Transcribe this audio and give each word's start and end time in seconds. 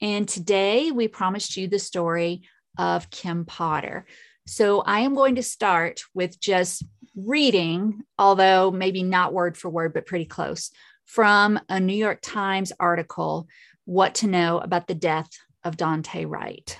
And 0.01 0.27
today 0.27 0.91
we 0.91 1.07
promised 1.07 1.59
you 1.59 1.69
the 1.69 1.79
story 1.79 2.49
of 2.79 3.11
Kim 3.11 3.45
Potter. 3.45 4.07
So 4.47 4.81
I 4.81 5.01
am 5.01 5.15
going 5.15 5.35
to 5.35 5.43
start 5.43 6.01
with 6.15 6.41
just 6.41 6.83
reading, 7.17 8.03
although 8.19 8.71
maybe 8.71 9.03
not 9.03 9.33
word 9.33 9.57
for 9.57 9.71
word, 9.71 9.95
but 9.95 10.07
pretty 10.07 10.27
close, 10.27 10.71
from 11.07 11.59
a 11.69 11.81
New 11.81 11.95
York 11.95 12.19
Times 12.23 12.73
article, 12.79 13.49
What 13.85 14.17
to 14.17 14.27
Know 14.27 14.59
About 14.59 14.87
the 14.87 14.95
Death 14.95 15.31
of 15.65 15.77
Daunte 15.77 16.29
Wright. 16.29 16.79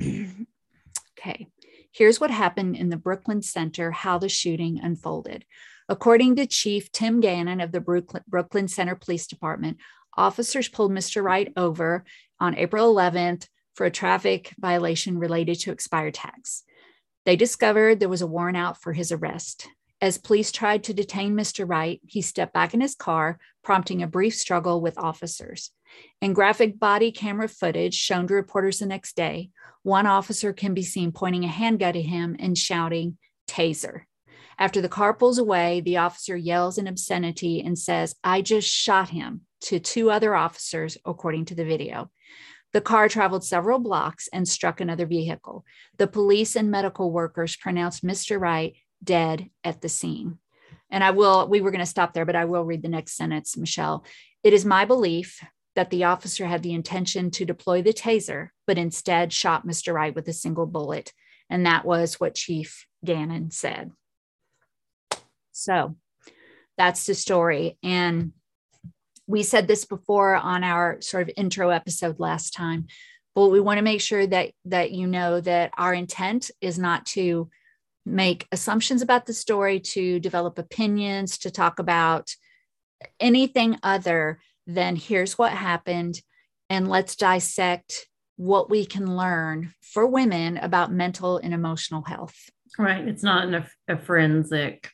okay, 0.00 1.48
here's 1.90 2.20
what 2.20 2.30
happened 2.30 2.76
in 2.76 2.90
the 2.90 2.96
Brooklyn 2.96 3.42
Center, 3.42 3.90
how 3.90 4.18
the 4.18 4.28
shooting 4.28 4.78
unfolded. 4.80 5.44
According 5.88 6.36
to 6.36 6.46
Chief 6.46 6.92
Tim 6.92 7.20
Gannon 7.20 7.60
of 7.60 7.72
the 7.72 7.80
Brooklyn 8.28 8.68
Center 8.68 8.94
Police 8.94 9.26
Department, 9.26 9.78
officers 10.16 10.68
pulled 10.68 10.92
Mr. 10.92 11.22
Wright 11.22 11.52
over 11.56 12.04
on 12.38 12.56
April 12.56 12.94
11th 12.94 13.48
for 13.74 13.86
a 13.86 13.90
traffic 13.90 14.54
violation 14.58 15.18
related 15.18 15.58
to 15.60 15.72
expired 15.72 16.14
tags. 16.14 16.62
They 17.24 17.36
discovered 17.36 18.00
there 18.00 18.08
was 18.08 18.22
a 18.22 18.26
warrant 18.26 18.56
out 18.56 18.80
for 18.80 18.92
his 18.92 19.10
arrest. 19.10 19.68
As 20.00 20.18
police 20.18 20.52
tried 20.52 20.84
to 20.84 20.92
detain 20.92 21.34
Mr. 21.34 21.68
Wright, 21.68 22.00
he 22.06 22.20
stepped 22.20 22.52
back 22.52 22.74
in 22.74 22.80
his 22.80 22.94
car, 22.94 23.38
prompting 23.62 24.02
a 24.02 24.06
brief 24.06 24.34
struggle 24.34 24.80
with 24.80 24.98
officers. 24.98 25.70
In 26.20 26.34
graphic 26.34 26.78
body 26.78 27.10
camera 27.10 27.48
footage 27.48 27.94
shown 27.94 28.26
to 28.26 28.34
reporters 28.34 28.80
the 28.80 28.86
next 28.86 29.16
day, 29.16 29.50
one 29.82 30.06
officer 30.06 30.52
can 30.52 30.74
be 30.74 30.82
seen 30.82 31.12
pointing 31.12 31.44
a 31.44 31.48
handgun 31.48 31.96
at 31.96 32.02
him 32.02 32.36
and 32.38 32.58
shouting, 32.58 33.16
Taser. 33.48 34.02
After 34.58 34.80
the 34.80 34.88
car 34.88 35.14
pulls 35.14 35.38
away, 35.38 35.80
the 35.80 35.98
officer 35.98 36.36
yells 36.36 36.78
an 36.78 36.86
obscenity 36.86 37.62
and 37.62 37.78
says, 37.78 38.14
I 38.22 38.42
just 38.42 38.68
shot 38.68 39.08
him 39.08 39.42
to 39.62 39.80
two 39.80 40.10
other 40.10 40.34
officers, 40.34 40.98
according 41.04 41.46
to 41.46 41.54
the 41.54 41.64
video. 41.64 42.10
The 42.74 42.80
car 42.80 43.08
traveled 43.08 43.44
several 43.44 43.78
blocks 43.78 44.28
and 44.32 44.48
struck 44.48 44.80
another 44.80 45.06
vehicle. 45.06 45.64
The 45.96 46.08
police 46.08 46.56
and 46.56 46.72
medical 46.72 47.12
workers 47.12 47.54
pronounced 47.54 48.04
Mr. 48.04 48.38
Wright 48.38 48.74
dead 49.02 49.48
at 49.62 49.80
the 49.80 49.88
scene. 49.88 50.38
And 50.90 51.04
I 51.04 51.12
will, 51.12 51.48
we 51.48 51.60
were 51.60 51.70
going 51.70 51.78
to 51.78 51.86
stop 51.86 52.12
there, 52.12 52.24
but 52.24 52.34
I 52.34 52.46
will 52.46 52.64
read 52.64 52.82
the 52.82 52.88
next 52.88 53.16
sentence, 53.16 53.56
Michelle. 53.56 54.04
It 54.42 54.52
is 54.52 54.64
my 54.64 54.84
belief 54.84 55.40
that 55.76 55.90
the 55.90 56.04
officer 56.04 56.46
had 56.46 56.64
the 56.64 56.74
intention 56.74 57.30
to 57.32 57.44
deploy 57.44 57.80
the 57.80 57.92
taser, 57.92 58.48
but 58.66 58.76
instead 58.76 59.32
shot 59.32 59.64
Mr. 59.64 59.94
Wright 59.94 60.14
with 60.14 60.26
a 60.26 60.32
single 60.32 60.66
bullet. 60.66 61.12
And 61.48 61.66
that 61.66 61.84
was 61.84 62.18
what 62.18 62.34
Chief 62.34 62.86
Gannon 63.04 63.52
said. 63.52 63.92
So 65.52 65.94
that's 66.76 67.06
the 67.06 67.14
story. 67.14 67.78
And 67.84 68.32
we 69.26 69.42
said 69.42 69.66
this 69.66 69.84
before 69.84 70.34
on 70.34 70.64
our 70.64 71.00
sort 71.00 71.22
of 71.22 71.34
intro 71.36 71.70
episode 71.70 72.20
last 72.20 72.52
time 72.52 72.86
but 73.34 73.48
we 73.48 73.60
want 73.60 73.78
to 73.78 73.82
make 73.82 74.00
sure 74.00 74.26
that 74.26 74.50
that 74.64 74.92
you 74.92 75.06
know 75.06 75.40
that 75.40 75.72
our 75.76 75.92
intent 75.92 76.50
is 76.60 76.78
not 76.78 77.04
to 77.06 77.48
make 78.06 78.46
assumptions 78.52 79.02
about 79.02 79.26
the 79.26 79.32
story 79.32 79.80
to 79.80 80.20
develop 80.20 80.58
opinions 80.58 81.38
to 81.38 81.50
talk 81.50 81.78
about 81.78 82.30
anything 83.18 83.78
other 83.82 84.38
than 84.66 84.96
here's 84.96 85.38
what 85.38 85.52
happened 85.52 86.20
and 86.70 86.88
let's 86.88 87.16
dissect 87.16 88.06
what 88.36 88.68
we 88.68 88.84
can 88.84 89.16
learn 89.16 89.72
for 89.80 90.06
women 90.06 90.56
about 90.58 90.92
mental 90.92 91.38
and 91.38 91.54
emotional 91.54 92.02
health. 92.02 92.50
Right 92.78 93.06
it's 93.06 93.22
not 93.22 93.52
a, 93.54 93.66
a 93.88 93.96
forensic 93.96 94.90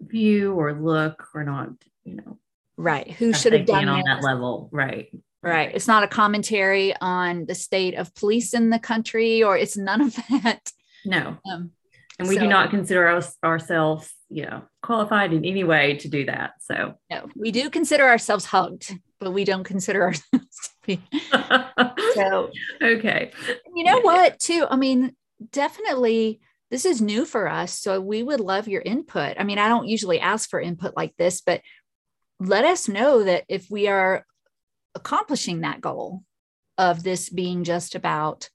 view 0.00 0.54
or 0.54 0.72
look 0.72 1.24
we're 1.32 1.44
not 1.44 1.68
you 2.02 2.16
know 2.16 2.38
right. 2.82 3.10
Who 3.12 3.32
should 3.32 3.52
have 3.52 3.66
done 3.66 3.88
on 3.88 4.02
that 4.06 4.22
level. 4.22 4.68
Right. 4.72 5.08
Right. 5.42 5.70
It's 5.74 5.88
not 5.88 6.04
a 6.04 6.08
commentary 6.08 6.94
on 7.00 7.46
the 7.46 7.54
state 7.54 7.94
of 7.94 8.14
police 8.14 8.54
in 8.54 8.70
the 8.70 8.78
country 8.78 9.42
or 9.42 9.56
it's 9.56 9.76
none 9.76 10.00
of 10.00 10.14
that. 10.14 10.70
No. 11.04 11.36
Um, 11.50 11.72
and 12.18 12.28
we 12.28 12.36
so, 12.36 12.42
do 12.42 12.46
not 12.46 12.70
consider 12.70 13.08
our, 13.08 13.22
ourselves 13.44 14.12
you 14.28 14.44
know 14.44 14.62
qualified 14.82 15.32
in 15.32 15.44
any 15.44 15.64
way 15.64 15.96
to 15.96 16.08
do 16.08 16.24
that. 16.26 16.52
So. 16.60 16.94
No 17.10 17.28
we 17.34 17.50
do 17.50 17.70
consider 17.70 18.06
ourselves 18.06 18.44
hugged 18.44 18.94
but 19.18 19.32
we 19.32 19.44
don't 19.44 19.64
consider 19.64 20.02
ourselves 20.02 20.56
to 20.62 20.70
be. 20.86 21.02
So 22.14 22.50
okay. 22.82 23.32
you 23.74 23.84
know 23.84 24.00
what 24.00 24.38
too? 24.38 24.66
I 24.68 24.76
mean 24.76 25.16
definitely 25.50 26.40
this 26.70 26.84
is 26.84 27.00
new 27.00 27.24
for 27.24 27.48
us 27.48 27.78
so 27.78 28.00
we 28.00 28.22
would 28.22 28.40
love 28.40 28.68
your 28.68 28.82
input. 28.82 29.36
I 29.38 29.44
mean 29.44 29.58
i 29.58 29.68
don't 29.68 29.88
usually 29.88 30.20
ask 30.20 30.48
for 30.48 30.60
input 30.60 30.94
like 30.96 31.16
this 31.16 31.40
but 31.40 31.62
let 32.46 32.64
us 32.64 32.88
know 32.88 33.22
that 33.22 33.44
if 33.48 33.70
we 33.70 33.88
are 33.88 34.26
accomplishing 34.94 35.60
that 35.60 35.80
goal 35.80 36.22
of 36.76 37.02
this 37.02 37.28
being 37.28 37.64
just 37.64 37.94
about 37.94 38.50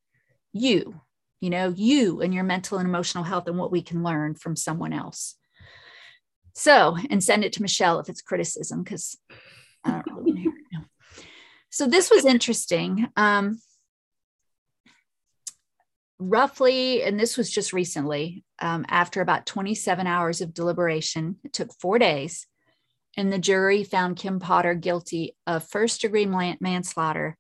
you, 0.51 1.01
you 1.39 1.49
know, 1.49 1.73
you 1.75 2.21
and 2.21 2.33
your 2.33 2.43
mental 2.43 2.79
and 2.79 2.87
emotional 2.87 3.23
health 3.23 3.47
and 3.47 3.57
what 3.57 3.71
we 3.71 3.81
can 3.81 4.03
learn 4.03 4.35
from 4.35 4.55
someone 4.55 4.91
else. 4.91 5.35
So, 6.53 6.97
and 7.09 7.23
send 7.23 7.43
it 7.43 7.53
to 7.53 7.61
Michelle 7.61 7.99
if 7.99 8.09
it's 8.09 8.21
criticism, 8.21 8.83
because 8.83 9.17
I 9.85 10.01
don't 10.05 10.17
really 10.17 10.41
hear 10.41 10.51
it 10.51 10.65
now. 10.73 10.85
So, 11.69 11.85
this 11.85 12.09
was 12.09 12.25
interesting. 12.25 13.07
Um, 13.15 13.59
roughly, 16.17 17.03
and 17.03 17.19
this 17.19 17.37
was 17.37 17.51
just 17.51 17.73
recently, 17.73 18.43
um, 18.59 18.85
after 18.89 19.21
about 19.21 19.45
27 19.45 20.07
hours 20.07 20.41
of 20.41 20.55
deliberation, 20.55 21.35
it 21.43 21.53
took 21.53 21.71
four 21.79 21.99
days 21.99 22.47
and 23.17 23.33
the 23.33 23.39
jury 23.39 23.83
found 23.83 24.16
Kim 24.16 24.39
Potter 24.39 24.75
guilty 24.75 25.35
of 25.45 25.67
first 25.67 26.01
degree 26.01 26.25
manslaughter 26.25 27.35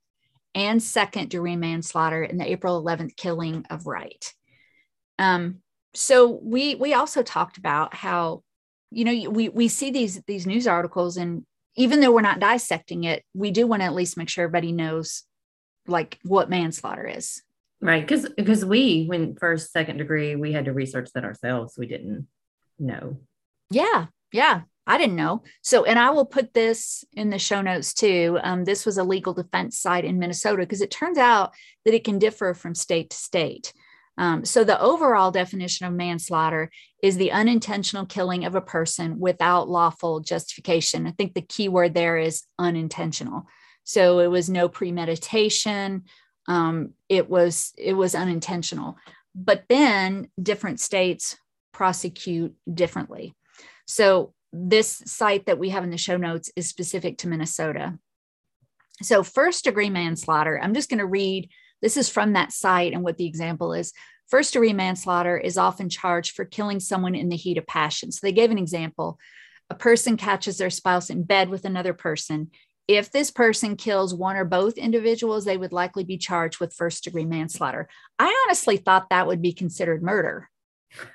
and 0.55 0.81
second 0.81 1.29
degree 1.29 1.55
manslaughter 1.55 2.23
in 2.23 2.37
the 2.37 2.51
April 2.51 2.83
11th 2.83 3.15
killing 3.15 3.63
of 3.69 3.85
Wright. 3.85 4.33
Um, 5.19 5.61
so 5.93 6.39
we 6.43 6.75
we 6.75 6.93
also 6.93 7.23
talked 7.23 7.57
about 7.57 7.93
how 7.93 8.43
you 8.91 9.05
know 9.05 9.29
we 9.29 9.49
we 9.49 9.67
see 9.67 9.91
these 9.91 10.21
these 10.27 10.45
news 10.45 10.67
articles 10.67 11.17
and 11.17 11.45
even 11.75 11.99
though 11.99 12.11
we're 12.11 12.21
not 12.21 12.39
dissecting 12.39 13.03
it, 13.03 13.23
we 13.35 13.51
do 13.51 13.67
want 13.67 13.81
to 13.81 13.85
at 13.85 13.93
least 13.93 14.17
make 14.17 14.29
sure 14.29 14.43
everybody 14.43 14.71
knows 14.71 15.23
like 15.85 16.19
what 16.23 16.49
manslaughter 16.49 17.05
is. 17.05 17.41
Right, 17.79 18.05
because 18.05 18.27
because 18.29 18.65
we 18.65 19.05
when 19.05 19.35
first 19.35 19.71
second 19.71 19.97
degree 19.97 20.35
we 20.35 20.51
had 20.51 20.65
to 20.65 20.73
research 20.73 21.09
that 21.13 21.23
ourselves. 21.23 21.75
We 21.77 21.85
didn't 21.85 22.27
know. 22.79 23.19
Yeah, 23.69 24.07
yeah. 24.31 24.61
I 24.87 24.97
didn't 24.97 25.17
know. 25.17 25.43
So, 25.61 25.83
and 25.83 25.99
I 25.99 26.11
will 26.11 26.25
put 26.25 26.53
this 26.53 27.03
in 27.13 27.29
the 27.29 27.37
show 27.37 27.61
notes 27.61 27.93
too. 27.93 28.39
Um, 28.41 28.63
this 28.63 28.85
was 28.85 28.97
a 28.97 29.03
legal 29.03 29.33
defense 29.33 29.79
site 29.79 30.05
in 30.05 30.17
Minnesota 30.17 30.63
because 30.63 30.81
it 30.81 30.91
turns 30.91 31.17
out 31.17 31.53
that 31.85 31.93
it 31.93 32.05
can 32.05 32.19
differ 32.19 32.53
from 32.53 32.73
state 32.73 33.09
to 33.09 33.17
state. 33.17 33.73
Um, 34.17 34.45
so, 34.45 34.63
the 34.63 34.79
overall 34.81 35.29
definition 35.29 35.85
of 35.85 35.93
manslaughter 35.93 36.71
is 37.03 37.17
the 37.17 37.33
unintentional 37.33 38.05
killing 38.05 38.45
of 38.45 38.55
a 38.55 38.61
person 38.61 39.19
without 39.19 39.69
lawful 39.69 40.21
justification. 40.21 41.05
I 41.05 41.11
think 41.11 41.33
the 41.33 41.41
key 41.41 41.67
word 41.67 41.93
there 41.93 42.17
is 42.17 42.43
unintentional. 42.57 43.45
So, 43.83 44.19
it 44.19 44.27
was 44.27 44.49
no 44.49 44.69
premeditation. 44.69 46.05
Um, 46.47 46.93
it 47.09 47.29
was 47.29 47.73
it 47.77 47.93
was 47.93 48.15
unintentional. 48.15 48.97
But 49.35 49.65
then 49.67 50.29
different 50.41 50.79
states 50.79 51.37
prosecute 51.73 52.55
differently. 52.73 53.35
So 53.85 54.33
this 54.57 55.01
site 55.05 55.45
that 55.45 55.59
we 55.59 55.69
have 55.69 55.83
in 55.83 55.89
the 55.89 55.97
show 55.97 56.17
notes 56.17 56.51
is 56.55 56.67
specific 56.67 57.17
to 57.19 57.27
Minnesota. 57.27 57.97
So, 59.01 59.23
first 59.23 59.63
degree 59.63 59.89
manslaughter, 59.89 60.59
I'm 60.61 60.73
just 60.73 60.89
going 60.89 60.99
to 60.99 61.05
read 61.05 61.49
this 61.81 61.97
is 61.97 62.09
from 62.09 62.33
that 62.33 62.51
site 62.51 62.93
and 62.93 63.03
what 63.03 63.17
the 63.17 63.27
example 63.27 63.73
is. 63.73 63.93
First 64.27 64.53
degree 64.53 64.73
manslaughter 64.73 65.37
is 65.37 65.57
often 65.57 65.89
charged 65.89 66.35
for 66.35 66.45
killing 66.45 66.79
someone 66.79 67.13
in 67.13 67.29
the 67.29 67.35
heat 67.35 67.57
of 67.57 67.67
passion. 67.67 68.11
So, 68.11 68.19
they 68.23 68.31
gave 68.31 68.51
an 68.51 68.57
example 68.57 69.19
a 69.69 69.75
person 69.75 70.17
catches 70.17 70.57
their 70.57 70.69
spouse 70.69 71.09
in 71.09 71.23
bed 71.23 71.49
with 71.49 71.65
another 71.65 71.93
person. 71.93 72.51
If 72.87 73.11
this 73.11 73.31
person 73.31 73.75
kills 73.75 74.13
one 74.13 74.37
or 74.37 74.45
both 74.45 74.77
individuals, 74.77 75.43
they 75.43 75.57
would 75.57 75.73
likely 75.73 76.05
be 76.05 76.17
charged 76.17 76.61
with 76.61 76.73
first 76.73 77.03
degree 77.03 77.25
manslaughter. 77.25 77.89
I 78.17 78.45
honestly 78.45 78.77
thought 78.77 79.09
that 79.09 79.27
would 79.27 79.41
be 79.41 79.51
considered 79.51 80.01
murder. 80.01 80.49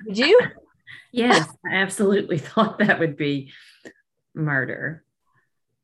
Did 0.07 0.19
you? 0.19 0.41
Yes, 1.13 1.49
I 1.65 1.77
absolutely 1.77 2.39
thought 2.39 2.79
that 2.79 2.99
would 2.99 3.17
be 3.17 3.53
murder. 4.35 5.05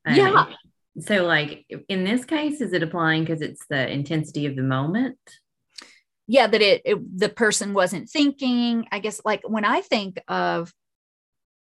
Yeah. 0.06 0.46
Mean, 0.46 0.56
so, 1.00 1.24
like 1.24 1.64
in 1.88 2.04
this 2.04 2.24
case, 2.24 2.60
is 2.60 2.72
it 2.72 2.82
applying 2.82 3.24
because 3.24 3.40
it's 3.40 3.64
the 3.68 3.88
intensity 3.88 4.46
of 4.46 4.56
the 4.56 4.62
moment? 4.62 5.18
Yeah, 6.26 6.46
that 6.46 6.60
it, 6.60 6.82
it 6.84 7.18
the 7.18 7.28
person 7.28 7.74
wasn't 7.74 8.10
thinking. 8.10 8.86
I 8.90 8.98
guess 8.98 9.20
like 9.24 9.42
when 9.46 9.64
I 9.64 9.80
think 9.80 10.20
of 10.28 10.72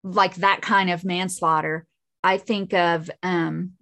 like 0.03 0.35
that 0.37 0.61
kind 0.61 0.91
of 0.91 1.05
manslaughter, 1.05 1.87
I 2.23 2.37
think 2.39 2.75
of, 2.75 3.11
um, 3.23 3.73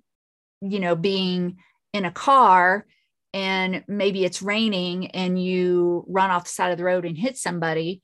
you 0.60 0.78
know, 0.78 0.94
being 0.94 1.58
in 1.93 2.05
a 2.05 2.12
car 2.12 2.87
and 3.34 3.84
maybe 3.88 4.25
it's 4.25 4.43
raining 4.43 5.08
and 5.12 5.43
you 5.43 6.05
run 6.08 6.31
off 6.31 6.44
the 6.44 6.50
side 6.50 6.72
of 6.72 6.78
the 6.78 6.84
road 6.84 7.05
and 7.05 7.19
hit 7.19 7.37
somebody. 7.37 8.02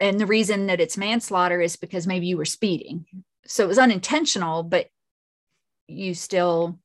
And 0.00 0.20
the 0.20 0.26
reason 0.26 0.66
that 0.66 0.80
it's 0.80 0.96
manslaughter 0.96 1.60
is 1.60 1.76
because 1.76 2.06
maybe 2.06 2.26
you 2.26 2.36
were 2.36 2.44
speeding. 2.44 3.06
So 3.46 3.64
it 3.64 3.68
was 3.68 3.78
unintentional, 3.78 4.62
but 4.62 4.88
you 5.88 6.14
still 6.14 6.78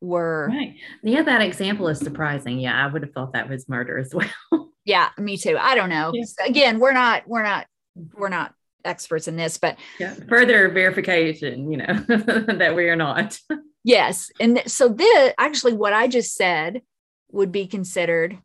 were. 0.00 0.48
Right. 0.50 0.76
Yeah, 1.02 1.22
that 1.22 1.42
example 1.42 1.88
is 1.88 1.98
surprising. 1.98 2.58
Yeah, 2.60 2.82
I 2.82 2.90
would 2.90 3.02
have 3.02 3.12
thought 3.12 3.32
that 3.32 3.48
was 3.48 3.68
murder 3.68 3.98
as 3.98 4.14
well. 4.52 4.70
yeah, 4.84 5.10
me 5.18 5.36
too. 5.36 5.56
I 5.58 5.74
don't 5.74 5.90
know. 5.90 6.12
Yeah. 6.14 6.24
Again, 6.46 6.78
we're 6.78 6.92
not, 6.92 7.26
we're 7.26 7.42
not, 7.42 7.66
we're 8.14 8.28
not 8.28 8.54
experts 8.84 9.28
in 9.28 9.36
this, 9.36 9.58
but 9.58 9.78
yeah, 9.98 10.14
further 10.28 10.68
verification, 10.68 11.70
you 11.70 11.78
know, 11.78 11.86
that 12.08 12.74
we 12.76 12.88
are 12.88 12.96
not. 12.96 13.38
Yes. 13.82 14.30
And 14.40 14.62
so 14.66 14.88
this 14.88 15.34
actually 15.38 15.74
what 15.74 15.92
I 15.92 16.08
just 16.08 16.34
said 16.34 16.82
would 17.30 17.52
be 17.52 17.66
considered 17.66 18.38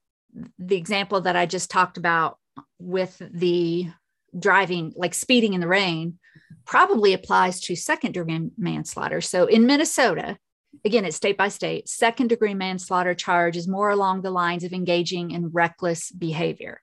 the 0.57 0.75
example 0.75 1.21
that 1.21 1.35
I 1.35 1.45
just 1.45 1.71
talked 1.71 1.97
about 1.97 2.37
with 2.79 3.21
the 3.31 3.89
driving, 4.37 4.93
like 4.95 5.13
speeding 5.13 5.53
in 5.53 5.61
the 5.61 5.67
rain, 5.67 6.19
probably 6.65 7.13
applies 7.13 7.59
to 7.61 7.75
second 7.75 8.13
degree 8.13 8.49
manslaughter. 8.57 9.21
So 9.21 9.45
in 9.45 9.65
Minnesota, 9.65 10.37
again, 10.85 11.05
it's 11.05 11.17
state 11.17 11.37
by 11.37 11.49
state, 11.49 11.89
second 11.89 12.27
degree 12.27 12.53
manslaughter 12.53 13.15
charge 13.15 13.57
is 13.57 13.67
more 13.67 13.89
along 13.89 14.21
the 14.21 14.31
lines 14.31 14.63
of 14.63 14.73
engaging 14.73 15.31
in 15.31 15.49
reckless 15.49 16.11
behavior. 16.11 16.81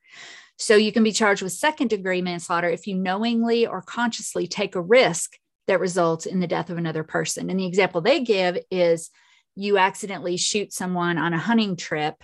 So 0.58 0.74
you 0.74 0.92
can 0.92 1.02
be 1.02 1.12
charged 1.12 1.42
with 1.42 1.52
second 1.52 1.88
degree 1.88 2.22
manslaughter 2.22 2.68
if 2.68 2.86
you 2.86 2.96
knowingly 2.96 3.66
or 3.66 3.82
consciously 3.82 4.46
take 4.46 4.74
a 4.74 4.80
risk 4.80 5.36
that 5.66 5.80
results 5.80 6.26
in 6.26 6.40
the 6.40 6.46
death 6.46 6.70
of 6.70 6.78
another 6.78 7.04
person. 7.04 7.50
And 7.50 7.60
the 7.60 7.66
example 7.66 8.00
they 8.00 8.20
give 8.20 8.58
is 8.70 9.10
you 9.54 9.78
accidentally 9.78 10.36
shoot 10.36 10.72
someone 10.72 11.18
on 11.18 11.32
a 11.32 11.38
hunting 11.38 11.76
trip 11.76 12.22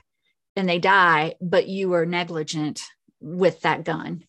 and 0.57 0.69
they 0.69 0.79
die, 0.79 1.35
but 1.41 1.69
you 1.69 1.89
were 1.89 2.07
negligent 2.07 2.83
with 3.23 3.63
that 3.63 3.85
gun. 3.85 4.25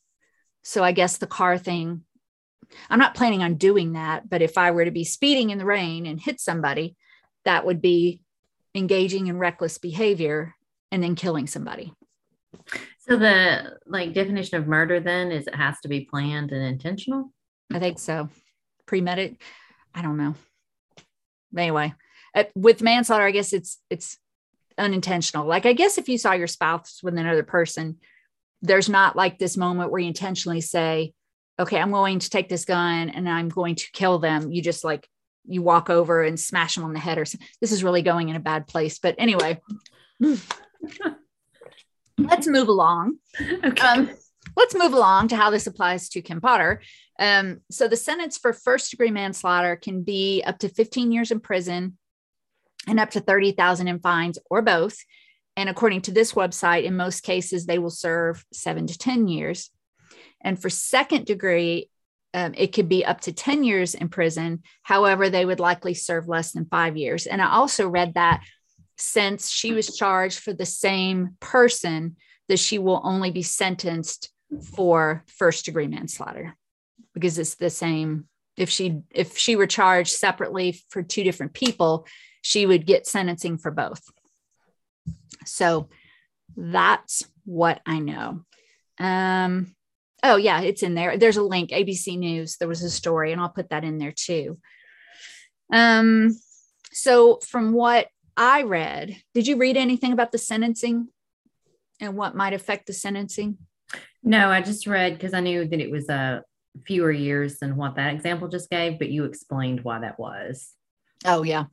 So 0.63 0.83
I 0.83 0.91
guess 0.91 1.17
the 1.17 1.27
car 1.27 1.57
thing, 1.57 2.03
I'm 2.89 2.99
not 2.99 3.15
planning 3.15 3.43
on 3.43 3.55
doing 3.55 3.93
that, 3.93 4.29
but 4.29 4.41
if 4.41 4.57
I 4.57 4.71
were 4.71 4.85
to 4.85 4.91
be 4.91 5.03
speeding 5.03 5.49
in 5.49 5.57
the 5.57 5.65
rain 5.65 6.05
and 6.05 6.19
hit 6.19 6.39
somebody, 6.39 6.95
that 7.45 7.65
would 7.65 7.81
be 7.81 8.21
engaging 8.73 9.27
in 9.27 9.37
reckless 9.37 9.77
behavior 9.77 10.55
and 10.91 11.03
then 11.03 11.15
killing 11.15 11.47
somebody. 11.47 11.93
So 12.99 13.17
the 13.17 13.77
like 13.85 14.13
definition 14.13 14.57
of 14.57 14.67
murder 14.67 14.99
then 14.99 15.31
is 15.31 15.47
it 15.47 15.55
has 15.55 15.79
to 15.81 15.89
be 15.89 16.01
planned 16.01 16.51
and 16.51 16.63
intentional? 16.63 17.33
I 17.71 17.79
think 17.79 17.99
so 17.99 18.29
premeditated. 18.85 19.37
I 19.93 20.01
don't 20.01 20.17
know. 20.17 20.35
Anyway, 21.57 21.93
uh, 22.35 22.45
with 22.55 22.81
manslaughter, 22.81 23.25
I 23.25 23.31
guess 23.31 23.53
it's 23.53 23.79
it's 23.89 24.17
unintentional. 24.77 25.45
Like 25.45 25.65
I 25.65 25.73
guess 25.73 25.97
if 25.97 26.09
you 26.09 26.17
saw 26.17 26.33
your 26.33 26.47
spouse 26.47 27.01
with 27.03 27.17
another 27.17 27.43
person, 27.43 27.97
there's 28.63 28.89
not 28.89 29.15
like 29.15 29.37
this 29.37 29.55
moment 29.57 29.91
where 29.91 30.01
you 30.01 30.07
intentionally 30.07 30.61
say, 30.61 31.13
"Okay, 31.59 31.79
I'm 31.79 31.91
going 31.91 32.19
to 32.19 32.29
take 32.29 32.49
this 32.49 32.65
gun 32.65 33.09
and 33.09 33.29
I'm 33.29 33.49
going 33.49 33.75
to 33.75 33.91
kill 33.91 34.17
them." 34.17 34.51
You 34.51 34.63
just 34.63 34.83
like 34.83 35.07
you 35.45 35.61
walk 35.61 35.89
over 35.89 36.23
and 36.23 36.39
smash 36.39 36.75
them 36.75 36.85
on 36.85 36.93
the 36.93 36.99
head 36.99 37.17
or 37.17 37.25
something. 37.25 37.47
This 37.61 37.71
is 37.71 37.83
really 37.83 38.01
going 38.01 38.29
in 38.29 38.35
a 38.35 38.39
bad 38.39 38.65
place. 38.67 38.97
But 38.99 39.15
anyway, 39.17 39.61
let's 42.17 42.47
move 42.47 42.69
along. 42.69 43.17
Okay. 43.63 43.87
Um, 43.87 44.09
let's 44.55 44.75
move 44.75 44.93
along 44.93 45.29
to 45.29 45.35
how 45.35 45.49
this 45.49 45.67
applies 45.67 46.09
to 46.09 46.21
Kim 46.21 46.41
Potter. 46.41 46.81
Um, 47.19 47.61
so 47.69 47.87
the 47.87 47.97
sentence 47.97 48.37
for 48.37 48.53
first 48.53 48.91
degree 48.91 49.11
manslaughter 49.11 49.75
can 49.75 50.03
be 50.03 50.43
up 50.45 50.59
to 50.59 50.69
15 50.69 51.11
years 51.11 51.31
in 51.31 51.39
prison 51.39 51.97
and 52.87 52.99
up 52.99 53.11
to 53.11 53.19
30,000 53.19 53.87
in 53.87 53.99
fines 53.99 54.39
or 54.49 54.61
both. 54.61 54.97
And 55.55 55.69
according 55.69 56.01
to 56.01 56.11
this 56.11 56.33
website, 56.33 56.83
in 56.83 56.95
most 56.95 57.21
cases, 57.21 57.65
they 57.65 57.79
will 57.79 57.89
serve 57.89 58.43
seven 58.51 58.87
to 58.87 58.97
10 58.97 59.27
years. 59.27 59.69
And 60.41 60.59
for 60.59 60.69
second 60.69 61.25
degree, 61.25 61.89
um, 62.33 62.53
it 62.57 62.73
could 62.73 62.89
be 62.89 63.05
up 63.05 63.21
to 63.21 63.33
10 63.33 63.63
years 63.63 63.93
in 63.93 64.09
prison. 64.09 64.63
However, 64.81 65.29
they 65.29 65.45
would 65.45 65.59
likely 65.59 65.93
serve 65.93 66.27
less 66.27 66.51
than 66.51 66.65
five 66.65 66.97
years. 66.97 67.27
And 67.27 67.41
I 67.41 67.51
also 67.51 67.87
read 67.87 68.15
that 68.15 68.43
since 68.97 69.49
she 69.49 69.73
was 69.73 69.95
charged 69.95 70.39
for 70.39 70.53
the 70.53 70.65
same 70.65 71.37
person, 71.39 72.15
that 72.47 72.59
she 72.59 72.79
will 72.79 73.01
only 73.03 73.31
be 73.31 73.43
sentenced 73.43 74.31
for 74.75 75.23
first 75.27 75.65
degree 75.65 75.87
manslaughter 75.87 76.55
because 77.13 77.37
it's 77.39 77.55
the 77.55 77.69
same 77.69 78.25
if 78.57 78.69
she 78.69 79.01
if 79.09 79.37
she 79.37 79.55
were 79.55 79.67
charged 79.67 80.11
separately 80.11 80.79
for 80.89 81.01
two 81.01 81.23
different 81.23 81.53
people 81.53 82.05
she 82.41 82.65
would 82.65 82.85
get 82.85 83.07
sentencing 83.07 83.57
for 83.57 83.71
both 83.71 84.03
so 85.45 85.89
that's 86.55 87.23
what 87.45 87.81
i 87.85 87.99
know. 87.99 88.43
Um 88.99 89.75
oh 90.23 90.37
yeah 90.37 90.61
it's 90.61 90.83
in 90.83 90.95
there. 90.95 91.17
There's 91.17 91.37
a 91.37 91.43
link 91.43 91.71
abc 91.71 92.17
news. 92.17 92.57
There 92.57 92.67
was 92.67 92.83
a 92.83 92.89
story 92.89 93.31
and 93.31 93.41
i'll 93.41 93.49
put 93.49 93.69
that 93.69 93.83
in 93.83 93.97
there 93.97 94.13
too. 94.15 94.59
Um 95.71 96.37
so 96.91 97.39
from 97.47 97.73
what 97.73 98.07
i 98.35 98.63
read 98.63 99.15
did 99.33 99.45
you 99.47 99.57
read 99.57 99.77
anything 99.77 100.11
about 100.11 100.31
the 100.31 100.37
sentencing 100.37 101.07
and 101.99 102.15
what 102.15 102.35
might 102.35 102.53
affect 102.53 102.87
the 102.87 102.93
sentencing? 102.93 103.57
No 104.23 104.49
i 104.49 104.61
just 104.61 104.87
read 104.87 105.13
because 105.13 105.33
i 105.33 105.39
knew 105.39 105.67
that 105.67 105.79
it 105.79 105.91
was 105.91 106.09
a 106.09 106.43
fewer 106.85 107.11
years 107.11 107.59
than 107.59 107.75
what 107.75 107.95
that 107.95 108.13
example 108.13 108.47
just 108.47 108.69
gave, 108.69 108.99
but 108.99 109.09
you 109.09 109.25
explained 109.25 109.81
why 109.83 109.99
that 109.99 110.19
was. 110.19 110.71
Oh, 111.25 111.43
yeah. 111.43 111.65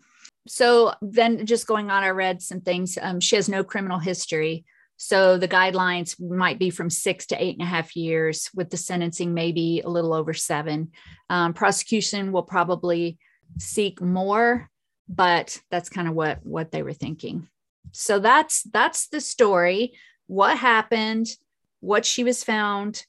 So 0.46 0.92
then 1.02 1.46
just 1.46 1.66
going 1.66 1.90
on, 1.90 2.02
I 2.02 2.10
read 2.10 2.42
some 2.42 2.60
things. 2.60 2.98
Um, 3.00 3.20
she 3.20 3.36
has 3.36 3.48
no 3.48 3.62
criminal 3.62 3.98
history. 3.98 4.64
So 4.96 5.38
the 5.38 5.48
guidelines 5.48 6.20
might 6.20 6.58
be 6.58 6.68
from 6.68 6.90
six 6.90 7.26
to 7.26 7.42
eight 7.42 7.56
and 7.58 7.66
a 7.66 7.70
half 7.70 7.96
years, 7.96 8.50
with 8.54 8.68
the 8.68 8.76
sentencing 8.76 9.32
maybe 9.32 9.80
a 9.80 9.88
little 9.88 10.12
over 10.12 10.34
seven. 10.34 10.92
Um, 11.30 11.54
prosecution 11.54 12.32
will 12.32 12.42
probably 12.42 13.18
seek 13.58 14.02
more, 14.02 14.68
but 15.08 15.58
that's 15.70 15.88
kind 15.88 16.06
of 16.06 16.14
what 16.14 16.44
what 16.44 16.70
they 16.70 16.82
were 16.82 16.92
thinking. 16.92 17.48
So 17.92 18.18
that's 18.18 18.62
that's 18.64 19.08
the 19.08 19.22
story. 19.22 19.94
What 20.26 20.58
happened? 20.58 21.28
What 21.80 22.04
she 22.04 22.22
was 22.22 22.44
found 22.44 23.06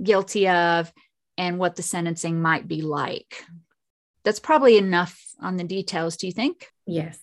guilty 0.00 0.48
of, 0.48 0.92
and 1.36 1.58
what 1.58 1.74
the 1.74 1.82
sentencing 1.82 2.40
might 2.40 2.68
be 2.68 2.82
like. 2.82 3.44
That's 4.24 4.40
probably 4.40 4.76
enough 4.78 5.20
on 5.40 5.56
the 5.56 5.64
details, 5.64 6.16
do 6.16 6.26
you 6.26 6.32
think? 6.32 6.68
Yes. 6.86 7.18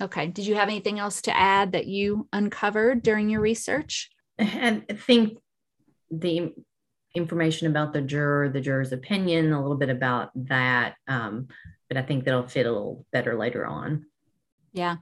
Okay. 0.00 0.26
Did 0.26 0.46
you 0.46 0.56
have 0.56 0.68
anything 0.68 0.98
else 0.98 1.22
to 1.22 1.36
add 1.36 1.72
that 1.72 1.86
you 1.86 2.28
uncovered 2.32 3.02
during 3.02 3.28
your 3.28 3.40
research? 3.40 4.10
I 4.38 4.82
think 4.92 5.38
the 6.10 6.52
information 7.14 7.66
about 7.66 7.92
the 7.92 8.00
juror, 8.00 8.48
the 8.48 8.60
juror's 8.60 8.92
opinion, 8.92 9.52
a 9.52 9.60
little 9.60 9.76
bit 9.76 9.90
about 9.90 10.30
that. 10.46 10.96
Um, 11.06 11.48
but 11.88 11.96
I 11.96 12.02
think 12.02 12.24
that'll 12.24 12.48
fit 12.48 12.66
a 12.66 12.72
little 12.72 13.06
better 13.12 13.36
later 13.36 13.66
on. 13.66 14.06
Yeah. 14.72 14.96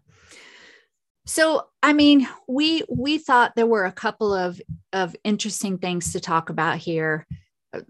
So, 1.27 1.69
I 1.83 1.93
mean, 1.93 2.29
we 2.49 2.83
we 2.89 3.19
thought 3.19 3.55
there 3.55 3.67
were 3.67 3.85
a 3.85 3.93
couple 3.93 4.35
of 4.35 4.61
of 4.93 5.15
interesting 5.23 5.79
things 5.79 6.13
to 6.13 6.21
talk 6.21 6.51
about 6.51 6.79
here. 6.79 7.27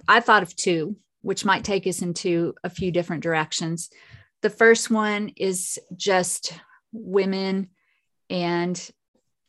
I 0.07 0.21
thought 0.21 0.43
of 0.43 0.55
two, 0.55 0.97
which 1.23 1.45
might 1.45 1.65
take 1.65 1.87
us 1.87 2.03
into 2.03 2.55
a 2.65 2.71
few 2.71 2.91
different 2.91 3.23
directions. 3.23 3.91
The 4.43 4.51
first 4.51 4.91
one 4.91 5.33
is 5.37 5.79
just 5.95 6.53
women 6.93 7.69
and 8.29 8.91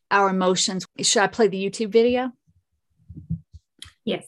our 0.10 0.30
emotions. 0.30 0.86
Should 1.02 1.24
I 1.24 1.28
play 1.28 1.48
the 1.48 1.64
YouTube 1.64 1.92
video? 1.92 2.32
Yes. 4.04 4.26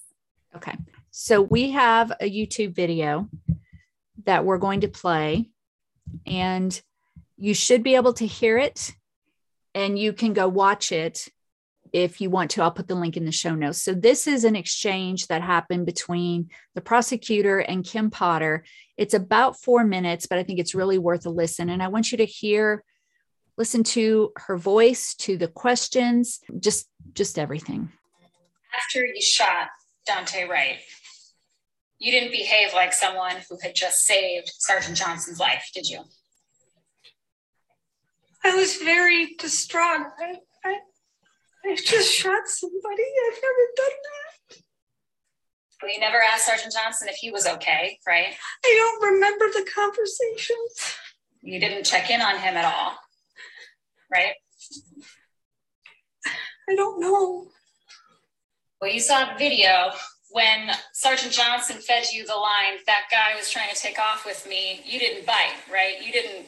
Okay. 0.55 0.77
So 1.11 1.41
we 1.41 1.71
have 1.71 2.11
a 2.21 2.29
YouTube 2.29 2.73
video 2.73 3.29
that 4.25 4.45
we're 4.45 4.57
going 4.57 4.81
to 4.81 4.87
play, 4.87 5.49
and 6.25 6.81
you 7.37 7.53
should 7.53 7.83
be 7.83 7.95
able 7.95 8.13
to 8.13 8.25
hear 8.25 8.57
it, 8.57 8.93
and 9.75 9.99
you 9.99 10.13
can 10.13 10.33
go 10.33 10.47
watch 10.47 10.91
it 10.91 11.27
if 11.93 12.19
you 12.19 12.31
want 12.31 12.51
to, 12.51 12.63
I'll 12.63 12.71
put 12.71 12.87
the 12.87 12.95
link 12.95 13.15
in 13.15 13.25
the 13.25 13.31
show 13.31 13.53
notes. 13.53 13.83
So, 13.83 13.93
this 13.93 14.25
is 14.25 14.43
an 14.43 14.55
exchange 14.55 15.27
that 15.27 15.43
happened 15.43 15.85
between 15.85 16.49
the 16.73 16.81
prosecutor 16.81 17.59
and 17.59 17.85
Kim 17.85 18.09
Potter. 18.09 18.65
It's 18.97 19.13
about 19.13 19.61
four 19.61 19.83
minutes, 19.83 20.25
but 20.25 20.39
I 20.39 20.43
think 20.43 20.59
it's 20.59 20.75
really 20.75 20.97
worth 20.97 21.25
a 21.27 21.29
listen. 21.29 21.69
And 21.69 21.83
I 21.83 21.87
want 21.89 22.11
you 22.11 22.17
to 22.17 22.25
hear, 22.25 22.83
listen 23.57 23.83
to 23.83 24.31
her 24.35 24.57
voice, 24.57 25.13
to 25.19 25.37
the 25.37 25.47
questions, 25.47 26.39
just 26.59 26.89
just 27.13 27.37
everything. 27.37 27.91
After 28.75 29.05
you 29.05 29.21
shot 29.21 29.69
Daunte 30.09 30.49
Wright, 30.49 30.79
you 31.99 32.11
didn't 32.11 32.31
behave 32.31 32.73
like 32.73 32.91
someone 32.91 33.35
who 33.47 33.57
had 33.61 33.75
just 33.75 34.03
saved 34.03 34.51
Sergeant 34.57 34.97
Johnson's 34.97 35.39
life, 35.39 35.69
did 35.75 35.87
you? 35.87 35.99
I 38.43 38.55
was 38.55 38.77
very 38.77 39.35
distraught. 39.35 40.07
I, 40.19 40.35
I, 40.65 40.79
I 41.65 41.75
just 41.75 42.13
shot 42.13 42.47
somebody. 42.47 43.03
I've 43.27 43.41
never 43.41 43.65
done 43.75 43.97
that. 44.03 44.57
Well, 45.81 45.93
you 45.93 45.99
never 45.99 46.17
asked 46.17 46.45
Sergeant 46.45 46.73
Johnson 46.73 47.07
if 47.09 47.15
he 47.15 47.31
was 47.31 47.45
okay, 47.45 47.99
right? 48.07 48.33
I 48.65 48.99
don't 48.99 49.13
remember 49.13 49.45
the 49.47 49.69
conversations. 49.73 50.97
You 51.41 51.59
didn't 51.59 51.83
check 51.83 52.09
in 52.09 52.21
on 52.21 52.37
him 52.37 52.55
at 52.55 52.65
all, 52.65 52.95
right? 54.11 54.33
I 56.69 56.75
don't 56.75 57.01
know. 57.01 57.47
Well, 58.81 58.91
you 58.91 59.01
saw 59.01 59.25
the 59.25 59.37
video 59.37 59.91
when 60.31 60.71
Sergeant 60.93 61.31
Johnson 61.31 61.77
fed 61.77 62.05
you 62.11 62.25
the 62.25 62.35
line, 62.35 62.79
that 62.87 63.03
guy 63.11 63.37
was 63.37 63.51
trying 63.51 63.69
to 63.73 63.79
take 63.79 63.99
off 63.99 64.25
with 64.25 64.47
me. 64.47 64.81
You 64.85 64.99
didn't 64.99 65.25
bite, 65.25 65.53
right? 65.71 66.03
You 66.03 66.11
didn't 66.11 66.47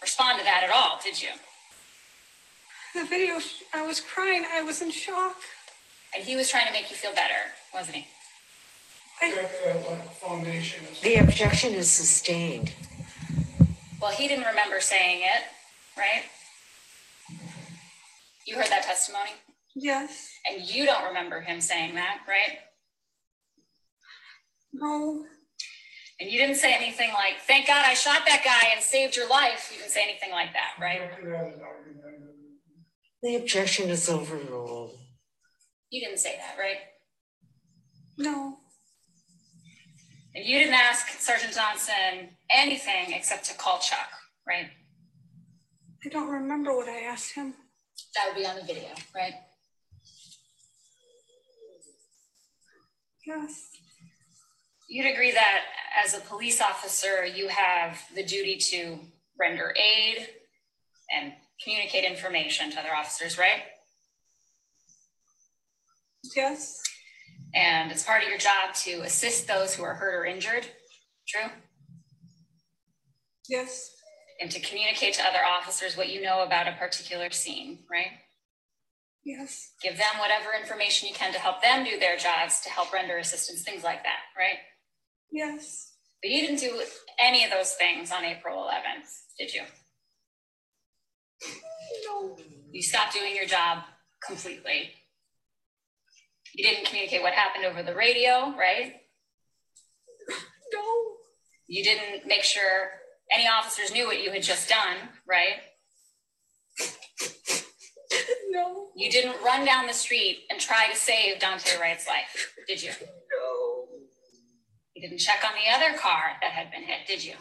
respond 0.00 0.38
to 0.38 0.44
that 0.44 0.62
at 0.64 0.70
all, 0.70 1.00
did 1.02 1.20
you? 1.20 1.30
The 2.96 3.04
video, 3.04 3.38
I 3.74 3.86
was 3.86 4.00
crying. 4.00 4.46
I 4.50 4.62
was 4.62 4.80
in 4.80 4.90
shock. 4.90 5.36
And 6.14 6.24
he 6.24 6.34
was 6.34 6.48
trying 6.48 6.66
to 6.66 6.72
make 6.72 6.88
you 6.88 6.96
feel 6.96 7.12
better, 7.12 7.34
wasn't 7.74 7.98
he? 7.98 8.06
The 11.02 11.16
objection 11.16 11.74
is 11.74 11.90
sustained. 11.90 12.72
Well, 14.00 14.12
he 14.12 14.28
didn't 14.28 14.46
remember 14.46 14.80
saying 14.80 15.20
it, 15.20 15.42
right? 15.98 16.22
You 18.46 18.56
heard 18.56 18.68
that 18.70 18.84
testimony? 18.84 19.32
Yes. 19.74 20.30
And 20.50 20.62
you 20.62 20.86
don't 20.86 21.04
remember 21.04 21.42
him 21.42 21.60
saying 21.60 21.96
that, 21.96 22.20
right? 22.26 22.60
No. 24.72 25.26
And 26.18 26.30
you 26.30 26.38
didn't 26.38 26.56
say 26.56 26.72
anything 26.72 27.12
like, 27.12 27.40
thank 27.46 27.66
God 27.66 27.84
I 27.84 27.92
shot 27.92 28.22
that 28.26 28.42
guy 28.42 28.70
and 28.74 28.82
saved 28.82 29.16
your 29.16 29.28
life. 29.28 29.70
You 29.70 29.80
didn't 29.80 29.92
say 29.92 30.02
anything 30.02 30.30
like 30.30 30.54
that, 30.54 30.80
right? 30.80 31.10
The 33.22 33.36
objection 33.36 33.88
is 33.90 34.08
overruled. 34.08 34.98
You 35.90 36.00
didn't 36.00 36.18
say 36.18 36.36
that, 36.36 36.58
right? 36.58 36.78
No. 38.18 38.58
And 40.34 40.44
you 40.44 40.58
didn't 40.58 40.74
ask 40.74 41.08
Sergeant 41.18 41.54
Johnson 41.54 42.36
anything 42.50 43.12
except 43.12 43.44
to 43.46 43.56
call 43.56 43.78
Chuck, 43.78 44.10
right? 44.46 44.66
I 46.04 46.08
don't 46.08 46.28
remember 46.28 46.76
what 46.76 46.88
I 46.88 47.00
asked 47.00 47.34
him. 47.34 47.54
That 48.14 48.28
would 48.28 48.40
be 48.40 48.46
on 48.46 48.56
the 48.56 48.62
video, 48.62 48.88
right? 49.14 49.34
Yes. 53.26 53.70
You'd 54.88 55.10
agree 55.12 55.32
that 55.32 55.62
as 56.04 56.14
a 56.14 56.20
police 56.20 56.60
officer, 56.60 57.24
you 57.24 57.48
have 57.48 57.98
the 58.14 58.22
duty 58.22 58.56
to 58.70 58.98
render 59.38 59.74
aid 59.76 60.28
and 61.10 61.32
communicate 61.62 62.04
information 62.04 62.70
to 62.72 62.80
other 62.80 62.94
officers, 62.94 63.38
right? 63.38 63.62
Yes. 66.34 66.80
And 67.54 67.90
it's 67.90 68.04
part 68.04 68.22
of 68.22 68.28
your 68.28 68.38
job 68.38 68.74
to 68.84 69.02
assist 69.02 69.46
those 69.46 69.74
who 69.74 69.82
are 69.82 69.94
hurt 69.94 70.14
or 70.14 70.26
injured, 70.26 70.66
true? 71.26 71.50
Yes. 73.48 73.90
And 74.40 74.50
to 74.50 74.60
communicate 74.60 75.14
to 75.14 75.22
other 75.22 75.38
officers 75.44 75.96
what 75.96 76.10
you 76.10 76.20
know 76.20 76.42
about 76.42 76.68
a 76.68 76.72
particular 76.72 77.30
scene, 77.30 77.78
right? 77.90 78.12
Yes. 79.24 79.72
Give 79.82 79.96
them 79.96 80.18
whatever 80.18 80.50
information 80.60 81.08
you 81.08 81.14
can 81.14 81.32
to 81.32 81.38
help 81.38 81.62
them 81.62 81.84
do 81.84 81.98
their 81.98 82.16
jobs, 82.16 82.60
to 82.60 82.68
help 82.70 82.92
render 82.92 83.16
assistance, 83.18 83.62
things 83.62 83.82
like 83.82 84.02
that, 84.04 84.20
right? 84.38 84.58
Yes. 85.32 85.92
But 86.22 86.30
you 86.30 86.42
didn't 86.42 86.60
do 86.60 86.82
any 87.18 87.44
of 87.44 87.50
those 87.50 87.72
things 87.72 88.12
on 88.12 88.24
April 88.24 88.58
11th, 88.64 89.08
did 89.38 89.52
you? 89.52 89.62
No. 92.04 92.36
You 92.70 92.82
stopped 92.82 93.14
doing 93.14 93.34
your 93.34 93.46
job 93.46 93.84
completely. 94.26 94.90
You 96.54 96.64
didn't 96.64 96.86
communicate 96.86 97.22
what 97.22 97.32
happened 97.34 97.64
over 97.64 97.82
the 97.82 97.94
radio, 97.94 98.54
right? 98.56 98.94
No. 100.72 100.82
You 101.66 101.84
didn't 101.84 102.26
make 102.26 102.44
sure 102.44 102.90
any 103.30 103.46
officers 103.46 103.92
knew 103.92 104.06
what 104.06 104.22
you 104.22 104.30
had 104.30 104.42
just 104.42 104.68
done, 104.68 104.96
right? 105.26 105.56
No. 108.50 108.88
You 108.96 109.10
didn't 109.10 109.42
run 109.44 109.64
down 109.64 109.86
the 109.86 109.92
street 109.92 110.44
and 110.50 110.60
try 110.60 110.88
to 110.90 110.96
save 110.96 111.38
Daunte 111.38 111.78
Wright's 111.78 112.06
life, 112.06 112.54
did 112.66 112.82
you? 112.82 112.90
No. 113.00 113.88
You 114.94 115.02
didn't 115.02 115.18
check 115.18 115.44
on 115.44 115.52
the 115.52 115.70
other 115.76 115.98
car 115.98 116.38
that 116.40 116.52
had 116.52 116.70
been 116.70 116.84
hit, 116.84 117.06
did 117.06 117.22
you? 117.22 117.34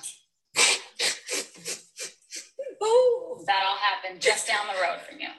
Oh. 2.81 3.24
That 3.45 3.63
all 3.67 3.77
happened 3.77 4.21
just 4.21 4.47
down 4.47 4.65
the 4.67 4.81
road 4.81 5.01
from 5.07 5.19
you. 5.19 5.29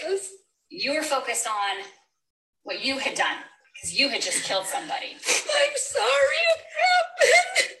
Yes. 0.00 0.32
You 0.68 0.94
were 0.94 1.02
focused 1.02 1.46
on 1.46 1.84
what 2.62 2.84
you 2.84 2.98
had 2.98 3.14
done 3.14 3.38
because 3.74 3.98
you 3.98 4.08
had 4.08 4.20
just 4.20 4.44
killed 4.44 4.66
somebody. 4.66 5.14
I'm 5.14 5.76
sorry 5.76 6.42
it 6.50 6.60
happened. 6.78 7.74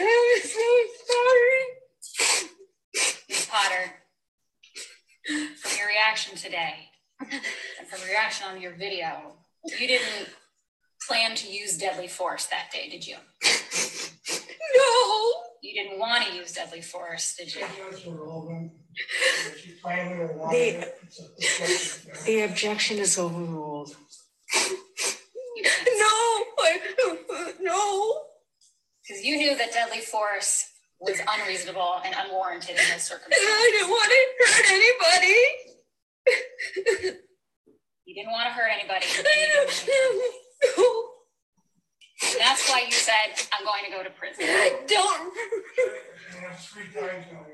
I'm 0.00 0.42
so 0.42 0.66
sorry. 1.06 1.62
Ms. 3.28 3.46
Potter, 3.50 3.84
from 5.56 5.72
your 5.78 5.88
reaction 5.88 6.36
today 6.36 6.90
and 7.20 7.88
from 7.88 8.00
your 8.00 8.10
reaction 8.10 8.46
on 8.48 8.60
your 8.60 8.72
video, 8.72 9.36
you 9.64 9.86
didn't 9.86 10.28
plan 11.06 11.34
to 11.36 11.48
use 11.50 11.76
deadly 11.78 12.08
force 12.08 12.46
that 12.46 12.70
day, 12.72 12.88
did 12.88 13.06
you? 13.06 13.16
No. 14.76 15.32
You 15.62 15.72
didn't 15.74 15.98
want 16.00 16.26
to 16.26 16.34
use 16.34 16.52
deadly 16.52 16.80
force, 16.80 17.36
did 17.36 17.54
you? 17.54 17.64
The, 19.84 20.92
the 22.26 22.40
objection 22.42 22.98
is 22.98 23.18
overruled. 23.18 23.94
No. 25.86 26.44
I, 26.58 26.78
no. 27.60 28.22
Because 29.02 29.24
you 29.24 29.36
knew 29.36 29.56
that 29.56 29.72
deadly 29.72 30.00
force 30.00 30.68
was 31.00 31.20
unreasonable 31.20 32.00
and 32.04 32.14
unwarranted 32.18 32.70
in 32.70 32.76
those 32.76 32.90
And 32.92 33.00
circumstances. 33.00 33.48
I 33.48 33.70
didn't 33.72 33.90
want 33.90 34.10
to 34.10 34.18
hurt 34.46 34.66
anybody. 37.06 37.20
You 38.14 38.22
didn't 38.22 38.32
want 38.32 38.46
to 38.46 38.52
hurt 38.52 38.70
anybody. 38.72 39.04
and 39.06 39.26
you 39.26 39.66
didn't- 39.86 40.78
No. 40.78 41.10
That's 42.38 42.68
why 42.70 42.82
you 42.86 42.92
said, 42.92 43.48
I'm 43.52 43.64
going 43.64 43.84
to 43.86 43.90
go 43.90 44.02
to 44.04 44.10
prison. 44.10 44.44
I 44.46 44.82
don't. 44.86 45.34
Three 46.58 46.84
times 47.00 47.26
now, 47.32 47.44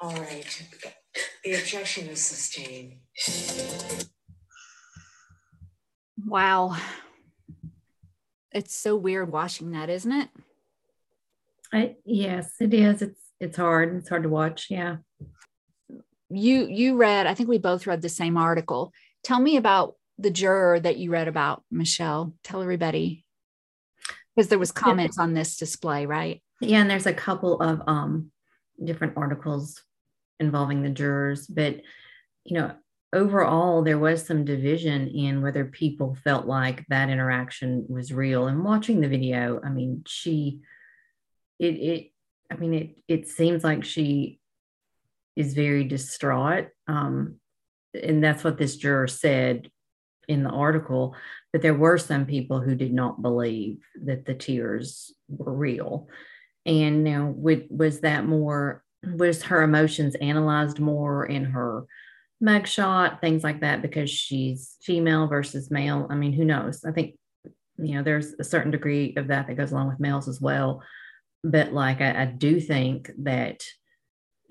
All 0.00 0.14
right. 0.16 0.62
The 1.44 1.52
objection 1.54 2.08
is 2.08 2.22
sustained. 2.22 2.94
Wow. 6.24 6.76
It's 8.52 8.74
so 8.74 8.96
weird 8.96 9.30
watching 9.30 9.72
that, 9.72 9.90
isn't 9.90 10.12
it? 10.12 10.28
I, 11.72 11.96
yes, 12.06 12.54
it 12.60 12.72
is. 12.72 13.02
It's 13.02 13.20
it's 13.38 13.56
hard. 13.58 13.94
It's 13.96 14.08
hard 14.08 14.22
to 14.22 14.28
watch. 14.30 14.68
Yeah. 14.70 14.96
You 16.28 16.66
you 16.66 16.96
read, 16.96 17.26
I 17.26 17.34
think 17.34 17.48
we 17.48 17.58
both 17.58 17.86
read 17.86 18.02
the 18.02 18.08
same 18.08 18.36
article. 18.36 18.92
Tell 19.22 19.40
me 19.40 19.56
about 19.56 19.94
the 20.18 20.30
juror 20.30 20.80
that 20.80 20.96
you 20.96 21.10
read 21.10 21.28
about, 21.28 21.62
Michelle. 21.70 22.34
Tell 22.42 22.62
everybody. 22.62 23.24
Because 24.34 24.48
there 24.48 24.58
was 24.58 24.72
comments 24.72 25.18
on 25.18 25.34
this 25.34 25.56
display, 25.56 26.06
right? 26.06 26.42
Yeah, 26.60 26.80
and 26.80 26.90
there's 26.90 27.06
a 27.06 27.12
couple 27.12 27.60
of 27.60 27.82
um 27.86 28.30
different 28.82 29.16
articles 29.16 29.82
involving 30.40 30.82
the 30.82 30.90
jurors, 30.90 31.46
but 31.46 31.80
you 32.44 32.54
know, 32.54 32.72
overall 33.12 33.82
there 33.82 33.98
was 33.98 34.26
some 34.26 34.44
division 34.44 35.08
in 35.08 35.42
whether 35.42 35.64
people 35.64 36.16
felt 36.22 36.46
like 36.46 36.84
that 36.88 37.08
interaction 37.08 37.86
was 37.88 38.12
real. 38.12 38.46
And 38.46 38.64
watching 38.64 39.00
the 39.00 39.08
video, 39.08 39.60
I 39.64 39.70
mean, 39.70 40.02
she 40.06 40.60
it 41.58 41.74
it 41.74 42.10
I 42.50 42.56
mean 42.56 42.74
it 42.74 42.96
it 43.08 43.28
seems 43.28 43.64
like 43.64 43.84
she 43.84 44.40
is 45.36 45.54
very 45.54 45.84
distraught. 45.84 46.68
Um 46.88 47.36
and 47.94 48.22
that's 48.22 48.44
what 48.44 48.58
this 48.58 48.76
juror 48.76 49.06
said 49.06 49.70
in 50.28 50.42
the 50.42 50.50
article 50.50 51.14
but 51.56 51.62
there 51.62 51.72
were 51.72 51.96
some 51.96 52.26
people 52.26 52.60
who 52.60 52.74
did 52.74 52.92
not 52.92 53.22
believe 53.22 53.78
that 54.04 54.26
the 54.26 54.34
tears 54.34 55.14
were 55.26 55.54
real. 55.54 56.06
And 56.66 57.02
now 57.02 57.32
would, 57.34 57.68
was 57.70 58.00
that 58.00 58.26
more 58.26 58.84
was 59.02 59.44
her 59.44 59.62
emotions 59.62 60.16
analyzed 60.16 60.78
more 60.78 61.24
in 61.24 61.44
her 61.46 61.86
mugshot 62.44 63.22
things 63.22 63.42
like 63.42 63.62
that 63.62 63.80
because 63.80 64.10
she's 64.10 64.76
female 64.82 65.28
versus 65.28 65.70
male? 65.70 66.06
I 66.10 66.14
mean 66.14 66.34
who 66.34 66.44
knows? 66.44 66.84
I 66.84 66.92
think 66.92 67.14
you 67.78 67.94
know 67.94 68.02
there's 68.02 68.34
a 68.38 68.44
certain 68.44 68.70
degree 68.70 69.14
of 69.16 69.28
that 69.28 69.46
that 69.46 69.56
goes 69.56 69.72
along 69.72 69.88
with 69.88 69.98
males 69.98 70.28
as 70.28 70.42
well. 70.42 70.82
But 71.42 71.72
like 71.72 72.02
i, 72.02 72.24
I 72.24 72.26
do 72.26 72.60
think 72.60 73.10
that 73.20 73.64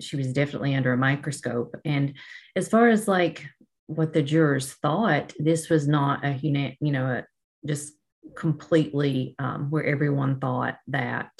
she 0.00 0.16
was 0.16 0.32
definitely 0.32 0.74
under 0.74 0.92
a 0.92 0.96
microscope 0.96 1.74
and 1.84 2.14
as 2.54 2.68
far 2.68 2.88
as 2.88 3.08
like 3.08 3.46
what 3.86 4.12
the 4.12 4.22
jurors 4.22 4.72
thought 4.74 5.32
this 5.38 5.68
was 5.68 5.86
not 5.86 6.24
a 6.24 6.32
you 6.42 6.92
know 6.92 7.06
a, 7.06 7.24
just 7.66 7.92
completely 8.36 9.34
um, 9.38 9.70
where 9.70 9.84
everyone 9.84 10.40
thought 10.40 10.76
that 10.88 11.30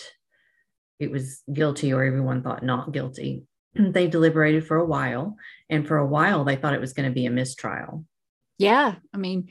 it 0.98 1.10
was 1.10 1.42
guilty 1.52 1.92
or 1.92 2.04
everyone 2.04 2.42
thought 2.42 2.62
not 2.62 2.92
guilty. 2.92 3.44
they 3.74 4.06
deliberated 4.06 4.66
for 4.66 4.76
a 4.76 4.84
while, 4.84 5.36
and 5.68 5.86
for 5.86 5.98
a 5.98 6.06
while 6.06 6.44
they 6.44 6.56
thought 6.56 6.74
it 6.74 6.80
was 6.80 6.92
going 6.92 7.08
to 7.08 7.14
be 7.14 7.26
a 7.26 7.30
mistrial. 7.30 8.04
Yeah, 8.58 8.94
I 9.12 9.16
mean, 9.18 9.50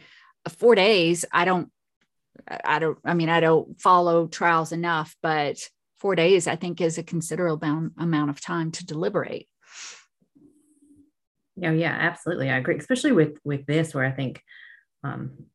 four 0.57 0.75
days. 0.75 1.25
I 1.31 1.45
don't. 1.45 1.69
I 2.50 2.79
don't. 2.79 2.97
I 3.05 3.13
mean, 3.13 3.29
I 3.29 3.39
don't 3.39 3.79
follow 3.79 4.27
trials 4.27 4.71
enough, 4.71 5.15
but 5.21 5.57
four 5.98 6.16
days 6.16 6.48
I 6.48 6.56
think 6.56 6.82
is 6.82 6.98
a 6.98 7.04
considerable 7.04 7.90
amount 7.98 8.30
of 8.30 8.42
time 8.42 8.72
to 8.72 8.86
deliberate. 8.86 9.48
Yeah, 11.56 11.72
yeah, 11.72 11.96
absolutely. 11.98 12.50
I 12.50 12.58
agree, 12.58 12.78
especially 12.78 13.14
with 13.14 13.38
with 13.44 13.66
this, 13.66 13.94
where 13.94 14.06
I 14.06 14.12
think 14.12 14.42
um, 15.04 15.46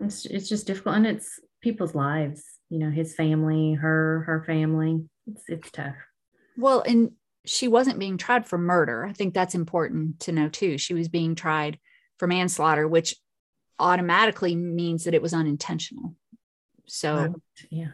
it's 0.00 0.26
it's 0.26 0.48
just 0.48 0.66
difficult, 0.66 0.96
and 0.96 1.06
it's 1.06 1.38
people's 1.62 1.94
lives. 1.94 2.42
You 2.68 2.80
know, 2.80 2.90
his 2.90 3.14
family, 3.14 3.74
her, 3.74 4.24
her 4.26 4.42
family. 4.44 5.04
It's 5.28 5.44
it's 5.48 5.70
tough. 5.70 5.94
Well, 6.56 6.82
and 6.86 7.12
she 7.44 7.68
wasn't 7.68 8.00
being 8.00 8.18
tried 8.18 8.46
for 8.46 8.58
murder. 8.58 9.06
I 9.06 9.12
think 9.12 9.34
that's 9.34 9.54
important 9.54 10.20
to 10.20 10.32
know 10.32 10.48
too. 10.48 10.78
She 10.78 10.94
was 10.94 11.08
being 11.08 11.36
tried 11.36 11.78
for 12.18 12.26
manslaughter, 12.26 12.88
which 12.88 13.14
automatically 13.78 14.56
means 14.56 15.04
that 15.04 15.14
it 15.14 15.22
was 15.22 15.34
unintentional. 15.34 16.14
So, 16.86 17.36
yeah, 17.70 17.90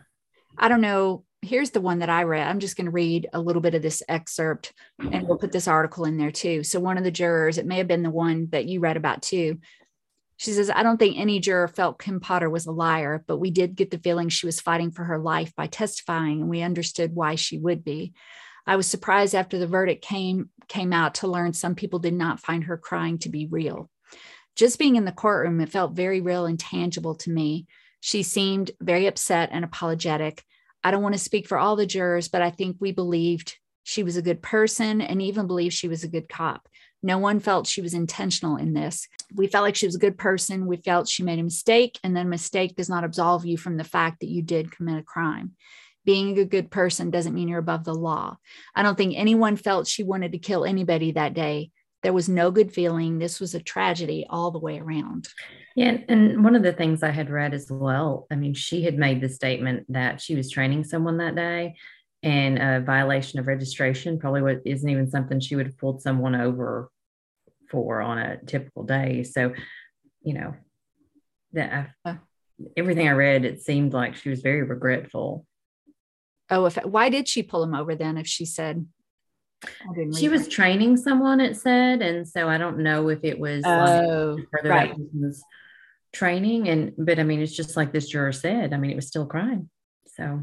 I 0.56 0.68
don't 0.68 0.80
know. 0.80 1.24
Here's 1.40 1.70
the 1.70 1.80
one 1.80 1.98
that 2.00 2.08
I 2.08 2.22
read. 2.22 2.46
I'm 2.46 2.60
just 2.60 2.76
going 2.76 2.84
to 2.86 2.92
read 2.92 3.28
a 3.32 3.40
little 3.40 3.62
bit 3.62 3.74
of 3.74 3.82
this 3.82 4.02
excerpt 4.08 4.72
and 4.98 5.26
we'll 5.26 5.38
put 5.38 5.50
this 5.50 5.66
article 5.66 6.04
in 6.04 6.16
there 6.16 6.30
too. 6.30 6.62
So, 6.62 6.78
one 6.78 6.98
of 6.98 7.04
the 7.04 7.10
jurors, 7.10 7.58
it 7.58 7.66
may 7.66 7.78
have 7.78 7.88
been 7.88 8.04
the 8.04 8.10
one 8.10 8.48
that 8.52 8.66
you 8.66 8.78
read 8.78 8.96
about 8.96 9.22
too. 9.22 9.58
She 10.36 10.52
says, 10.52 10.70
I 10.70 10.82
don't 10.82 10.98
think 10.98 11.18
any 11.18 11.40
juror 11.40 11.68
felt 11.68 12.00
Kim 12.00 12.20
Potter 12.20 12.50
was 12.50 12.66
a 12.66 12.72
liar, 12.72 13.24
but 13.26 13.38
we 13.38 13.50
did 13.50 13.76
get 13.76 13.90
the 13.90 13.98
feeling 13.98 14.28
she 14.28 14.46
was 14.46 14.60
fighting 14.60 14.90
for 14.90 15.04
her 15.04 15.18
life 15.18 15.54
by 15.54 15.68
testifying, 15.68 16.40
and 16.40 16.50
we 16.50 16.62
understood 16.62 17.14
why 17.14 17.36
she 17.36 17.58
would 17.58 17.84
be. 17.84 18.12
I 18.66 18.76
was 18.76 18.86
surprised 18.86 19.34
after 19.34 19.58
the 19.58 19.66
verdict 19.66 20.04
came 20.04 20.50
came 20.68 20.92
out 20.92 21.16
to 21.16 21.28
learn 21.28 21.52
some 21.52 21.74
people 21.74 21.98
did 21.98 22.14
not 22.14 22.40
find 22.40 22.64
her 22.64 22.76
crying 22.76 23.18
to 23.18 23.28
be 23.28 23.46
real. 23.46 23.90
Just 24.54 24.78
being 24.78 24.96
in 24.96 25.04
the 25.04 25.12
courtroom, 25.12 25.60
it 25.60 25.70
felt 25.70 25.92
very 25.92 26.20
real 26.20 26.46
and 26.46 26.58
tangible 26.58 27.14
to 27.16 27.30
me. 27.30 27.66
She 28.04 28.24
seemed 28.24 28.72
very 28.80 29.06
upset 29.06 29.50
and 29.52 29.64
apologetic. 29.64 30.42
I 30.82 30.90
don't 30.90 31.04
want 31.04 31.14
to 31.14 31.20
speak 31.20 31.46
for 31.46 31.56
all 31.56 31.76
the 31.76 31.86
jurors, 31.86 32.26
but 32.26 32.42
I 32.42 32.50
think 32.50 32.78
we 32.80 32.90
believed 32.90 33.56
she 33.84 34.02
was 34.02 34.16
a 34.16 34.22
good 34.22 34.42
person 34.42 35.00
and 35.00 35.22
even 35.22 35.46
believed 35.46 35.72
she 35.72 35.86
was 35.86 36.02
a 36.02 36.08
good 36.08 36.28
cop. 36.28 36.68
No 37.00 37.18
one 37.18 37.38
felt 37.38 37.68
she 37.68 37.80
was 37.80 37.94
intentional 37.94 38.56
in 38.56 38.74
this. 38.74 39.06
We 39.36 39.46
felt 39.46 39.62
like 39.62 39.76
she 39.76 39.86
was 39.86 39.94
a 39.94 40.00
good 40.00 40.18
person. 40.18 40.66
We 40.66 40.78
felt 40.78 41.08
she 41.08 41.22
made 41.22 41.38
a 41.38 41.44
mistake, 41.44 41.96
and 42.02 42.16
then 42.16 42.28
mistake 42.28 42.74
does 42.74 42.88
not 42.88 43.04
absolve 43.04 43.46
you 43.46 43.56
from 43.56 43.76
the 43.76 43.84
fact 43.84 44.18
that 44.18 44.30
you 44.30 44.42
did 44.42 44.72
commit 44.72 44.98
a 44.98 45.04
crime. 45.04 45.52
Being 46.04 46.36
a 46.40 46.44
good 46.44 46.72
person 46.72 47.10
doesn't 47.10 47.34
mean 47.34 47.46
you're 47.46 47.60
above 47.60 47.84
the 47.84 47.94
law. 47.94 48.36
I 48.74 48.82
don't 48.82 48.98
think 48.98 49.14
anyone 49.16 49.54
felt 49.54 49.86
she 49.86 50.02
wanted 50.02 50.32
to 50.32 50.38
kill 50.38 50.64
anybody 50.64 51.12
that 51.12 51.34
day. 51.34 51.70
There 52.02 52.12
was 52.12 52.28
no 52.28 52.50
good 52.50 52.72
feeling. 52.72 53.18
This 53.18 53.38
was 53.38 53.54
a 53.54 53.62
tragedy 53.62 54.26
all 54.28 54.50
the 54.50 54.58
way 54.58 54.78
around. 54.80 55.28
Yeah. 55.76 55.98
And 56.08 56.44
one 56.44 56.56
of 56.56 56.62
the 56.62 56.72
things 56.72 57.02
I 57.02 57.10
had 57.10 57.30
read 57.30 57.54
as 57.54 57.70
well, 57.70 58.26
I 58.30 58.34
mean, 58.34 58.54
she 58.54 58.82
had 58.82 58.98
made 58.98 59.20
the 59.20 59.28
statement 59.28 59.86
that 59.90 60.20
she 60.20 60.34
was 60.34 60.50
training 60.50 60.84
someone 60.84 61.18
that 61.18 61.36
day 61.36 61.76
and 62.22 62.58
a 62.58 62.80
violation 62.80 63.38
of 63.38 63.46
registration 63.46 64.18
probably 64.18 64.42
what 64.42 64.62
isn't 64.64 64.88
even 64.88 65.10
something 65.10 65.40
she 65.40 65.56
would 65.56 65.66
have 65.66 65.78
pulled 65.78 66.02
someone 66.02 66.34
over 66.34 66.90
for 67.70 68.00
on 68.00 68.18
a 68.18 68.44
typical 68.44 68.84
day. 68.84 69.22
So, 69.24 69.54
you 70.22 70.34
know, 70.34 70.54
that 71.52 71.90
I, 72.04 72.18
everything 72.76 73.08
I 73.08 73.12
read, 73.12 73.44
it 73.44 73.62
seemed 73.62 73.92
like 73.92 74.16
she 74.16 74.30
was 74.30 74.42
very 74.42 74.62
regretful. 74.62 75.46
Oh, 76.50 76.66
if 76.66 76.76
why 76.84 77.08
did 77.08 77.28
she 77.28 77.42
pull 77.42 77.62
him 77.62 77.74
over 77.74 77.94
then? 77.94 78.18
If 78.18 78.26
she 78.26 78.44
said 78.44 78.86
she 80.16 80.28
was 80.28 80.48
training 80.48 80.96
someone, 80.96 81.40
it 81.40 81.56
said, 81.56 82.02
and 82.02 82.26
so 82.26 82.48
I 82.48 82.58
don't 82.58 82.78
know 82.78 83.08
if 83.08 83.20
it 83.22 83.38
was 83.38 83.62
oh, 83.64 84.38
like 84.52 84.64
right. 84.64 84.94
training. 86.12 86.68
And 86.68 86.92
but 86.98 87.18
I 87.18 87.22
mean, 87.22 87.40
it's 87.40 87.54
just 87.54 87.76
like 87.76 87.92
this 87.92 88.08
juror 88.08 88.32
said. 88.32 88.72
I 88.72 88.76
mean, 88.76 88.90
it 88.90 88.96
was 88.96 89.08
still 89.08 89.26
crime. 89.26 89.70
So 90.16 90.42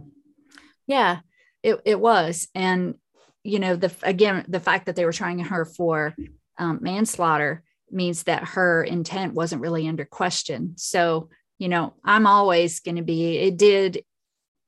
yeah, 0.88 1.20
it 1.64 1.82
it 1.86 2.00
was, 2.00 2.48
and 2.56 2.96
you 3.44 3.60
know 3.60 3.76
the 3.76 3.94
again 4.04 4.46
the 4.48 4.60
fact 4.60 4.86
that 4.86 4.96
they 4.96 5.06
were 5.06 5.14
trying 5.14 5.40
her 5.40 5.66
for 5.66 6.16
um, 6.58 6.80
manslaughter 6.82 7.64
means 7.92 8.24
that 8.24 8.44
her 8.44 8.84
intent 8.84 9.34
wasn't 9.34 9.62
really 9.62 9.88
under 9.88 10.06
question. 10.06 10.76
So 10.78 11.30
you 11.60 11.68
know, 11.68 11.94
I'm 12.04 12.26
always 12.26 12.80
going 12.80 12.96
to 12.96 13.04
be. 13.04 13.38
It 13.38 13.58
did, 13.58 14.04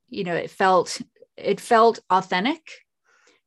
you 0.10 0.26
know, 0.26 0.36
it 0.36 0.52
felt 0.52 1.02
it 1.38 1.60
felt 1.60 2.00
authentic 2.10 2.62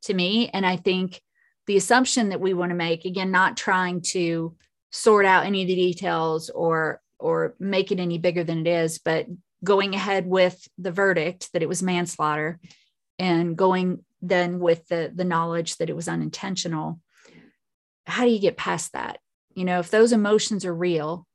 to 0.04 0.14
me. 0.14 0.48
And 0.52 0.64
I 0.64 0.76
think 0.76 1.20
the 1.66 1.76
assumption 1.76 2.30
that 2.30 2.40
we 2.40 2.54
want 2.54 2.70
to 2.70 2.76
make, 2.76 3.04
again, 3.04 3.30
not 3.30 3.56
trying 3.56 4.02
to 4.12 4.56
sort 4.90 5.26
out 5.26 5.46
any 5.46 5.62
of 5.62 5.68
the 5.68 5.74
details 5.74 6.50
or 6.50 7.00
or 7.18 7.54
make 7.58 7.90
it 7.90 7.98
any 7.98 8.18
bigger 8.18 8.44
than 8.44 8.66
it 8.66 8.66
is, 8.66 8.98
but 8.98 9.26
going 9.62 9.94
ahead 9.94 10.26
with 10.26 10.68
the 10.76 10.92
verdict 10.92 11.50
that 11.52 11.62
it 11.62 11.68
was 11.68 11.82
manslaughter 11.82 12.60
and 13.18 13.56
going 13.56 14.04
then 14.20 14.58
with 14.58 14.86
the 14.88 15.10
the 15.14 15.24
knowledge 15.24 15.76
that 15.76 15.90
it 15.90 15.96
was 15.96 16.08
unintentional. 16.08 17.00
How 18.06 18.24
do 18.24 18.30
you 18.30 18.40
get 18.40 18.56
past 18.56 18.92
that? 18.92 19.18
You 19.54 19.64
know 19.64 19.78
if 19.78 19.90
those 19.90 20.12
emotions 20.12 20.64
are 20.64 20.74
real 20.74 21.26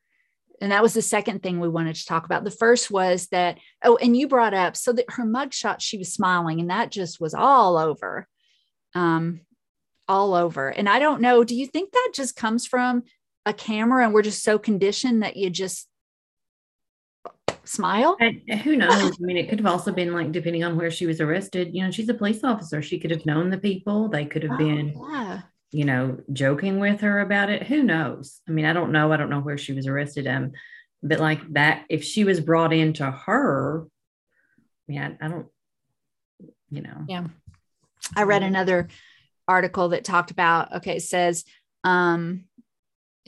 and 0.61 0.71
that 0.71 0.83
was 0.83 0.93
the 0.93 1.01
second 1.01 1.41
thing 1.41 1.59
we 1.59 1.69
wanted 1.69 1.95
to 1.95 2.05
talk 2.05 2.25
about. 2.25 2.43
The 2.43 2.51
first 2.51 2.91
was 2.91 3.27
that 3.27 3.57
oh 3.83 3.97
and 3.97 4.15
you 4.15 4.27
brought 4.27 4.53
up 4.53 4.77
so 4.77 4.93
that 4.93 5.05
her 5.09 5.25
mugshot 5.25 5.77
she 5.79 5.97
was 5.97 6.13
smiling 6.13 6.59
and 6.59 6.69
that 6.69 6.91
just 6.91 7.19
was 7.19 7.33
all 7.33 7.77
over 7.77 8.27
um, 8.95 9.41
all 10.07 10.33
over. 10.33 10.69
And 10.69 10.89
I 10.89 10.99
don't 10.99 11.21
know, 11.21 11.43
do 11.43 11.55
you 11.55 11.67
think 11.67 11.91
that 11.91 12.11
just 12.13 12.35
comes 12.35 12.65
from 12.65 13.03
a 13.45 13.53
camera 13.53 14.03
and 14.03 14.13
we're 14.13 14.21
just 14.21 14.43
so 14.43 14.57
conditioned 14.57 15.23
that 15.23 15.37
you 15.37 15.49
just 15.49 15.87
smile? 17.63 18.17
And 18.19 18.41
who 18.63 18.75
knows? 18.75 18.91
I 19.13 19.15
mean, 19.19 19.37
it 19.37 19.49
could 19.49 19.59
have 19.59 19.71
also 19.71 19.91
been 19.91 20.13
like 20.13 20.31
depending 20.31 20.63
on 20.63 20.75
where 20.75 20.91
she 20.91 21.05
was 21.05 21.21
arrested. 21.21 21.73
You 21.73 21.83
know, 21.83 21.91
she's 21.91 22.09
a 22.09 22.13
police 22.13 22.43
officer. 22.43 22.81
She 22.81 22.99
could 22.99 23.11
have 23.11 23.25
known 23.25 23.49
the 23.49 23.57
people. 23.57 24.09
They 24.09 24.25
could 24.25 24.43
have 24.43 24.53
oh, 24.53 24.57
been, 24.57 24.99
yeah. 25.11 25.41
you 25.71 25.85
know, 25.85 26.17
joking 26.33 26.79
with 26.79 27.01
her 27.01 27.21
about 27.21 27.49
it. 27.49 27.63
Who 27.63 27.83
knows? 27.83 28.41
I 28.47 28.51
mean, 28.51 28.65
I 28.65 28.73
don't 28.73 28.91
know. 28.91 29.11
I 29.11 29.17
don't 29.17 29.29
know 29.29 29.41
where 29.41 29.57
she 29.57 29.73
was 29.73 29.87
arrested. 29.87 30.27
Um, 30.27 30.51
but 31.01 31.19
like 31.19 31.53
that, 31.53 31.85
if 31.89 32.03
she 32.03 32.23
was 32.23 32.41
brought 32.41 32.73
into 32.73 33.09
her, 33.09 33.87
yeah, 34.87 35.11
I, 35.21 35.25
I 35.25 35.29
don't, 35.29 35.47
you 36.69 36.81
know. 36.81 37.05
Yeah. 37.07 37.27
I 38.15 38.23
read 38.23 38.43
another 38.43 38.89
article 39.47 39.89
that 39.89 40.03
talked 40.03 40.31
about, 40.31 40.75
okay, 40.77 40.97
it 40.97 41.03
says, 41.03 41.43
um, 41.83 42.45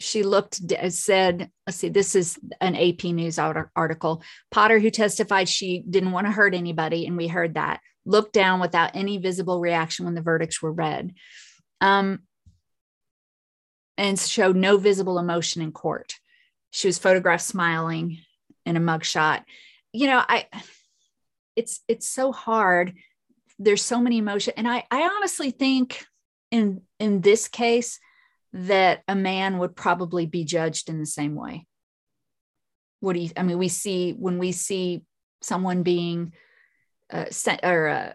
she 0.01 0.23
looked 0.23 0.59
said 0.89 1.51
let's 1.67 1.77
see 1.77 1.89
this 1.89 2.15
is 2.15 2.39
an 2.59 2.75
ap 2.75 3.03
news 3.03 3.37
article. 3.37 4.23
Potter 4.49 4.79
who 4.79 4.89
testified 4.89 5.47
she 5.47 5.83
didn't 5.87 6.11
want 6.11 6.25
to 6.27 6.33
hurt 6.33 6.55
anybody 6.55 7.05
and 7.05 7.15
we 7.15 7.27
heard 7.27 7.53
that. 7.53 7.79
Looked 8.05 8.33
down 8.33 8.59
without 8.59 8.95
any 8.95 9.19
visible 9.19 9.59
reaction 9.59 10.05
when 10.05 10.15
the 10.15 10.21
verdicts 10.21 10.61
were 10.61 10.71
read. 10.71 11.13
Um, 11.81 12.19
and 13.97 14.19
showed 14.19 14.55
no 14.55 14.77
visible 14.77 15.19
emotion 15.19 15.61
in 15.61 15.71
court. 15.71 16.15
She 16.71 16.87
was 16.87 16.97
photographed 16.97 17.43
smiling 17.43 18.19
in 18.65 18.77
a 18.77 18.79
mugshot. 18.79 19.43
You 19.93 20.07
know 20.07 20.23
i 20.27 20.47
it's 21.55 21.81
it's 21.87 22.07
so 22.07 22.31
hard 22.31 22.93
there's 23.63 23.81
so 23.81 24.01
many 24.01 24.17
emotions 24.17 24.53
and 24.57 24.67
i 24.67 24.83
i 24.91 25.03
honestly 25.03 25.51
think 25.51 26.05
in 26.51 26.81
in 26.99 27.21
this 27.21 27.47
case 27.47 27.99
that 28.53 29.01
a 29.07 29.15
man 29.15 29.57
would 29.57 29.75
probably 29.75 30.25
be 30.25 30.43
judged 30.43 30.89
in 30.89 30.99
the 30.99 31.05
same 31.05 31.35
way. 31.35 31.65
What 32.99 33.13
do 33.13 33.19
you 33.19 33.29
i 33.35 33.43
mean 33.43 33.57
we 33.57 33.69
see 33.69 34.11
when 34.11 34.37
we 34.37 34.51
see 34.51 35.03
someone 35.41 35.81
being 35.81 36.33
uh, 37.11 37.25
sent 37.31 37.61
or 37.63 37.87
uh, 37.87 38.13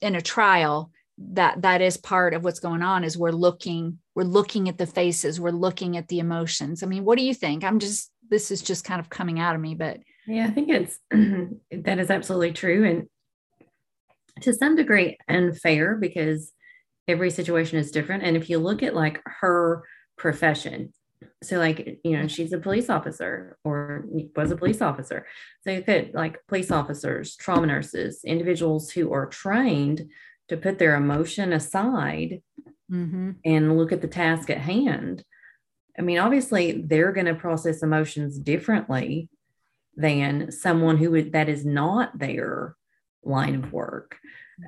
in 0.00 0.14
a 0.14 0.22
trial 0.22 0.92
that 1.18 1.62
that 1.62 1.80
is 1.80 1.96
part 1.96 2.32
of 2.32 2.44
what's 2.44 2.60
going 2.60 2.82
on 2.82 3.02
is 3.02 3.18
we're 3.18 3.32
looking 3.32 3.98
we're 4.14 4.22
looking 4.22 4.68
at 4.68 4.78
the 4.78 4.86
faces 4.86 5.40
we're 5.40 5.50
looking 5.50 5.96
at 5.96 6.06
the 6.08 6.20
emotions. 6.20 6.82
I 6.82 6.86
mean 6.86 7.04
what 7.04 7.18
do 7.18 7.24
you 7.24 7.34
think? 7.34 7.64
I'm 7.64 7.80
just 7.80 8.12
this 8.30 8.50
is 8.50 8.62
just 8.62 8.84
kind 8.84 9.00
of 9.00 9.10
coming 9.10 9.38
out 9.38 9.54
of 9.54 9.60
me 9.60 9.74
but 9.74 9.98
yeah 10.26 10.46
i 10.46 10.50
think 10.50 10.70
it's 10.70 10.98
that 11.10 11.98
is 11.98 12.10
absolutely 12.10 12.52
true 12.52 12.84
and 12.84 13.06
to 14.40 14.52
some 14.52 14.76
degree 14.76 15.18
unfair 15.28 15.96
because 15.96 16.52
every 17.06 17.30
situation 17.30 17.78
is 17.78 17.90
different. 17.90 18.22
And 18.22 18.36
if 18.36 18.50
you 18.50 18.58
look 18.58 18.82
at 18.82 18.94
like 18.94 19.20
her 19.40 19.84
profession, 20.16 20.92
so 21.42 21.58
like 21.58 22.00
you 22.04 22.16
know 22.16 22.26
she's 22.26 22.52
a 22.52 22.58
police 22.58 22.90
officer 22.90 23.56
or 23.64 24.04
was 24.36 24.50
a 24.50 24.56
police 24.56 24.82
officer 24.82 25.26
so 25.62 25.70
you 25.70 25.82
could 25.82 26.10
like 26.14 26.38
police 26.48 26.70
officers 26.70 27.36
trauma 27.36 27.66
nurses 27.66 28.22
individuals 28.24 28.90
who 28.90 29.12
are 29.12 29.26
trained 29.26 30.08
to 30.48 30.56
put 30.56 30.78
their 30.78 30.96
emotion 30.96 31.52
aside 31.52 32.42
mm-hmm. 32.90 33.32
and 33.44 33.76
look 33.76 33.92
at 33.92 34.02
the 34.02 34.08
task 34.08 34.50
at 34.50 34.58
hand 34.58 35.24
i 35.98 36.02
mean 36.02 36.18
obviously 36.18 36.82
they're 36.86 37.12
going 37.12 37.26
to 37.26 37.34
process 37.34 37.82
emotions 37.82 38.38
differently 38.38 39.28
than 39.96 40.50
someone 40.50 40.96
who 40.96 41.10
would, 41.12 41.32
that 41.32 41.48
is 41.48 41.64
not 41.64 42.18
their 42.18 42.76
line 43.24 43.54
of 43.56 43.72
work. 43.72 44.18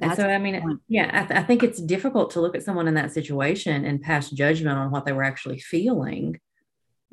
and 0.01 0.15
so, 0.15 0.29
I 0.29 0.39
mean, 0.39 0.81
yeah, 0.89 1.11
I, 1.13 1.27
th- 1.27 1.41
I 1.41 1.43
think 1.43 1.63
it's 1.63 1.81
difficult 1.81 2.31
to 2.33 2.41
look 2.41 2.57
at 2.57 2.63
someone 2.63 2.89
in 2.89 2.95
that 2.95 3.13
situation 3.13 3.85
and 3.85 4.03
pass 4.03 4.31
judgment 4.31 4.79
on 4.79 4.91
what 4.91 5.05
they 5.05 5.13
were 5.13 5.23
actually 5.23 5.61
feeling 5.61 6.41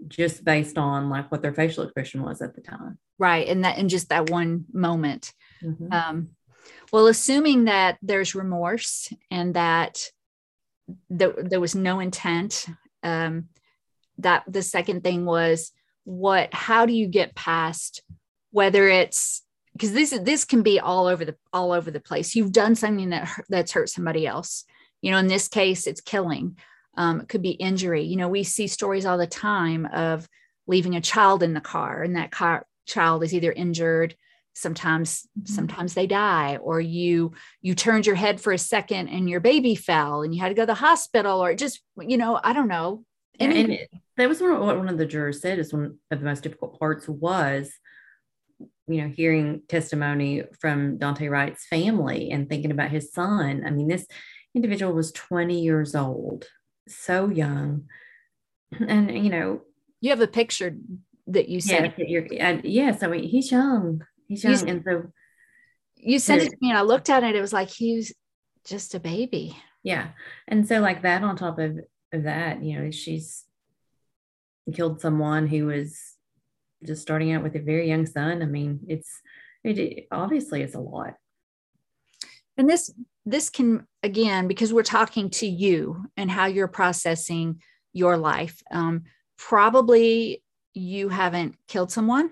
just 0.08 0.44
based 0.44 0.78
on 0.78 1.10
like 1.10 1.32
what 1.32 1.42
their 1.42 1.54
facial 1.54 1.84
expression 1.84 2.24
was 2.24 2.42
at 2.42 2.56
the 2.56 2.62
time. 2.62 2.98
Right. 3.20 3.48
And 3.48 3.64
that, 3.64 3.78
in 3.78 3.90
just 3.90 4.10
that 4.10 4.30
one 4.30 4.66
moment. 4.74 5.34
Mm-hmm. 5.64 5.94
Um, 5.94 6.30
well, 6.92 7.08
assuming 7.08 7.66
that 7.66 7.98
there's 8.02 8.36
remorse 8.36 9.12
and 9.30 9.54
that 9.54 10.10
there, 11.10 11.34
there 11.38 11.60
was 11.60 11.76
no 11.76 12.00
intent, 12.00 12.66
um, 13.04 13.50
that 14.18 14.44
the 14.48 14.62
second 14.62 15.04
thing 15.04 15.26
was 15.26 15.72
what, 16.06 16.54
how 16.54 16.86
do 16.86 16.94
you 16.94 17.08
get 17.08 17.36
past 17.36 18.02
whether 18.54 18.88
it's 18.88 19.43
because 19.74 19.92
this 19.92 20.18
this 20.22 20.46
can 20.46 20.62
be 20.62 20.80
all 20.80 21.08
over 21.08 21.26
the 21.26 21.36
all 21.52 21.72
over 21.72 21.92
the 21.92 22.00
place. 22.00 22.36
You've 22.36 22.52
done 22.52 22.76
something 22.76 23.10
that 23.10 23.30
that's 23.50 23.72
hurt 23.72 23.90
somebody 23.90 24.26
else. 24.26 24.66
You 25.02 25.12
know, 25.12 25.18
in 25.18 25.28
this 25.28 25.48
case, 25.48 25.88
it's 25.88 26.02
killing. 26.02 26.58
Um, 26.96 27.22
it 27.22 27.30
could 27.30 27.42
be 27.42 27.52
injury. 27.52 28.04
You 28.04 28.16
know, 28.16 28.30
we 28.30 28.44
see 28.44 28.68
stories 28.68 29.06
all 29.06 29.18
the 29.18 29.28
time 29.28 29.88
of 29.88 30.28
leaving 30.68 30.96
a 30.96 31.02
child 31.02 31.44
in 31.44 31.54
the 31.54 31.62
car, 31.62 32.04
and 32.04 32.16
that 32.16 32.32
car 32.32 32.66
child 32.86 33.24
is 33.24 33.34
either 33.34 33.52
injured. 33.52 34.16
Sometimes, 34.56 35.28
mm-hmm. 35.38 35.52
sometimes 35.52 35.96
they 35.96 36.06
die, 36.06 36.58
or 36.58 36.80
you 36.80 37.34
you 37.62 37.74
turned 37.74 38.06
your 38.06 38.16
head 38.16 38.40
for 38.40 38.54
a 38.54 38.58
second 38.58 39.08
and 39.08 39.28
your 39.28 39.40
baby 39.40 39.74
fell, 39.76 40.22
and 40.22 40.34
you 40.34 40.42
had 40.42 40.50
to 40.50 40.56
go 40.56 40.62
to 40.62 40.68
the 40.68 40.76
hospital, 40.76 41.44
or 41.44 41.56
just 41.56 41.82
you 42.00 42.18
know, 42.18 42.40
I 42.42 42.54
don't 42.54 42.68
know. 42.68 43.04
And, 43.40 43.52
and 43.52 43.72
it, 43.72 43.90
that 44.18 44.30
was 44.30 44.40
what 44.40 44.60
one 44.60 44.88
of 44.88 45.00
the 45.00 45.08
jurors 45.08 45.42
said 45.42 45.58
is 45.58 45.74
one 45.74 45.98
of 46.12 46.20
the 46.20 46.26
most 46.26 46.44
difficult 46.44 46.78
parts 46.78 47.10
was 47.10 47.74
you 48.88 49.02
know, 49.02 49.08
hearing 49.08 49.62
testimony 49.68 50.44
from 50.60 50.98
Daunte 50.98 51.30
Wright's 51.30 51.66
family 51.66 52.32
and 52.32 52.50
thinking 52.50 52.72
about 52.72 52.92
his 52.92 53.12
son. 53.14 53.64
I 53.66 53.70
mean, 53.70 53.88
this 53.88 54.06
individual 54.54 54.94
was 54.94 55.12
20 55.12 55.62
years 55.62 55.96
old, 55.96 56.46
so 56.88 57.30
young. 57.30 57.86
And, 58.88 59.12
you 59.24 59.30
know, 59.30 59.62
you 60.02 60.10
have 60.10 60.22
a 60.22 60.28
picture 60.28 60.76
that 61.28 61.48
you 61.48 61.62
sent. 61.62 61.94
Yes, 61.98 62.32
uh, 62.42 62.62
yes 62.64 63.04
I 63.04 63.08
mean, 63.08 63.24
he's 63.24 63.52
young. 63.52 64.04
He's 64.28 64.44
young. 64.44 64.54
You, 64.54 64.68
and 64.68 64.84
so 64.84 65.04
you 65.96 66.18
sent 66.18 66.42
it 66.42 66.50
to 66.50 66.58
me 66.60 66.70
and 66.70 66.78
I 66.78 66.82
looked 66.82 67.12
at 67.12 67.24
it. 67.24 67.36
It 67.36 67.42
was 67.42 67.54
like 67.54 67.70
he 67.70 67.96
was 67.96 68.12
just 68.66 68.96
a 68.96 69.00
baby. 69.00 69.56
Yeah. 69.84 70.10
And 70.48 70.68
so, 70.68 70.80
like 70.80 71.04
that, 71.04 71.24
on 71.24 71.36
top 71.36 71.60
of, 71.60 71.80
of 72.12 72.24
that, 72.24 72.64
you 72.64 72.80
know, 72.80 72.92
she's 72.92 73.44
killed 74.74 75.02
someone 75.02 75.48
who 75.48 75.68
was 75.68 76.13
just 76.86 77.02
starting 77.02 77.32
out 77.34 77.44
with 77.44 77.56
a 77.56 77.60
very 77.60 77.88
young 77.88 78.06
son 78.06 78.42
i 78.42 78.46
mean 78.46 78.80
it's 78.88 79.22
it, 79.64 80.08
obviously 80.12 80.62
it's 80.62 80.76
a 80.76 80.80
lot. 80.80 81.16
And 82.58 82.70
this 82.70 82.94
this 83.26 83.50
can 83.50 83.88
again 84.04 84.48
because 84.48 84.74
we're 84.74 84.84
talking 84.84 85.30
to 85.30 85.48
you 85.48 86.06
and 86.18 86.30
how 86.30 86.46
you're 86.46 86.68
processing 86.68 87.62
your 87.94 88.18
life 88.18 88.62
um, 88.72 89.04
probably 89.38 90.44
you 90.74 91.10
haven't 91.10 91.56
killed 91.68 91.92
someone 91.92 92.32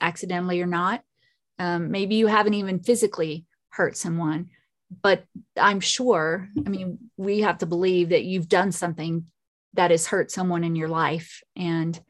accidentally 0.00 0.60
or 0.60 0.66
not. 0.66 1.02
Um, 1.58 1.90
maybe 1.90 2.16
you 2.16 2.26
haven't 2.26 2.54
even 2.54 2.80
physically 2.80 3.46
hurt 3.70 3.96
someone 3.96 4.50
but 5.02 5.24
i'm 5.56 5.78
sure 5.78 6.48
i 6.66 6.68
mean 6.68 6.98
we 7.16 7.42
have 7.42 7.58
to 7.58 7.66
believe 7.66 8.08
that 8.08 8.24
you've 8.24 8.48
done 8.48 8.72
something 8.72 9.24
that 9.74 9.92
has 9.92 10.08
hurt 10.08 10.32
someone 10.32 10.64
in 10.64 10.74
your 10.74 10.88
life 10.88 11.44
and 11.54 12.00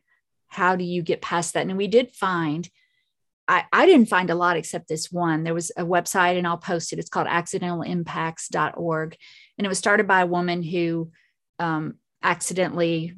how 0.50 0.76
do 0.76 0.84
you 0.84 1.02
get 1.02 1.22
past 1.22 1.54
that? 1.54 1.66
And 1.66 1.76
we 1.76 1.88
did 1.88 2.12
find, 2.12 2.68
I, 3.48 3.64
I 3.72 3.86
didn't 3.86 4.08
find 4.08 4.28
a 4.30 4.34
lot 4.34 4.56
except 4.56 4.88
this 4.88 5.10
one. 5.10 5.42
There 5.42 5.54
was 5.54 5.70
a 5.76 5.84
website, 5.84 6.36
and 6.36 6.46
I'll 6.46 6.58
post 6.58 6.92
it. 6.92 6.98
It's 6.98 7.08
called 7.08 7.26
accidentalimpacts.org. 7.26 9.16
And 9.56 9.64
it 9.64 9.68
was 9.68 9.78
started 9.78 10.06
by 10.06 10.20
a 10.20 10.26
woman 10.26 10.62
who 10.62 11.10
um, 11.58 11.94
accidentally, 12.22 13.14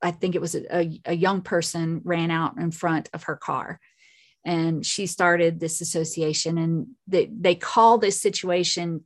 I 0.00 0.12
think 0.12 0.34
it 0.34 0.40
was 0.40 0.54
a, 0.54 1.00
a 1.04 1.14
young 1.14 1.42
person, 1.42 2.00
ran 2.04 2.30
out 2.30 2.56
in 2.56 2.70
front 2.70 3.10
of 3.12 3.24
her 3.24 3.36
car 3.36 3.80
and 4.46 4.86
she 4.86 5.06
started 5.06 5.58
this 5.58 5.80
association 5.80 6.56
and 6.56 6.86
they, 7.08 7.26
they 7.26 7.56
call 7.56 7.98
this 7.98 8.22
situation 8.22 9.04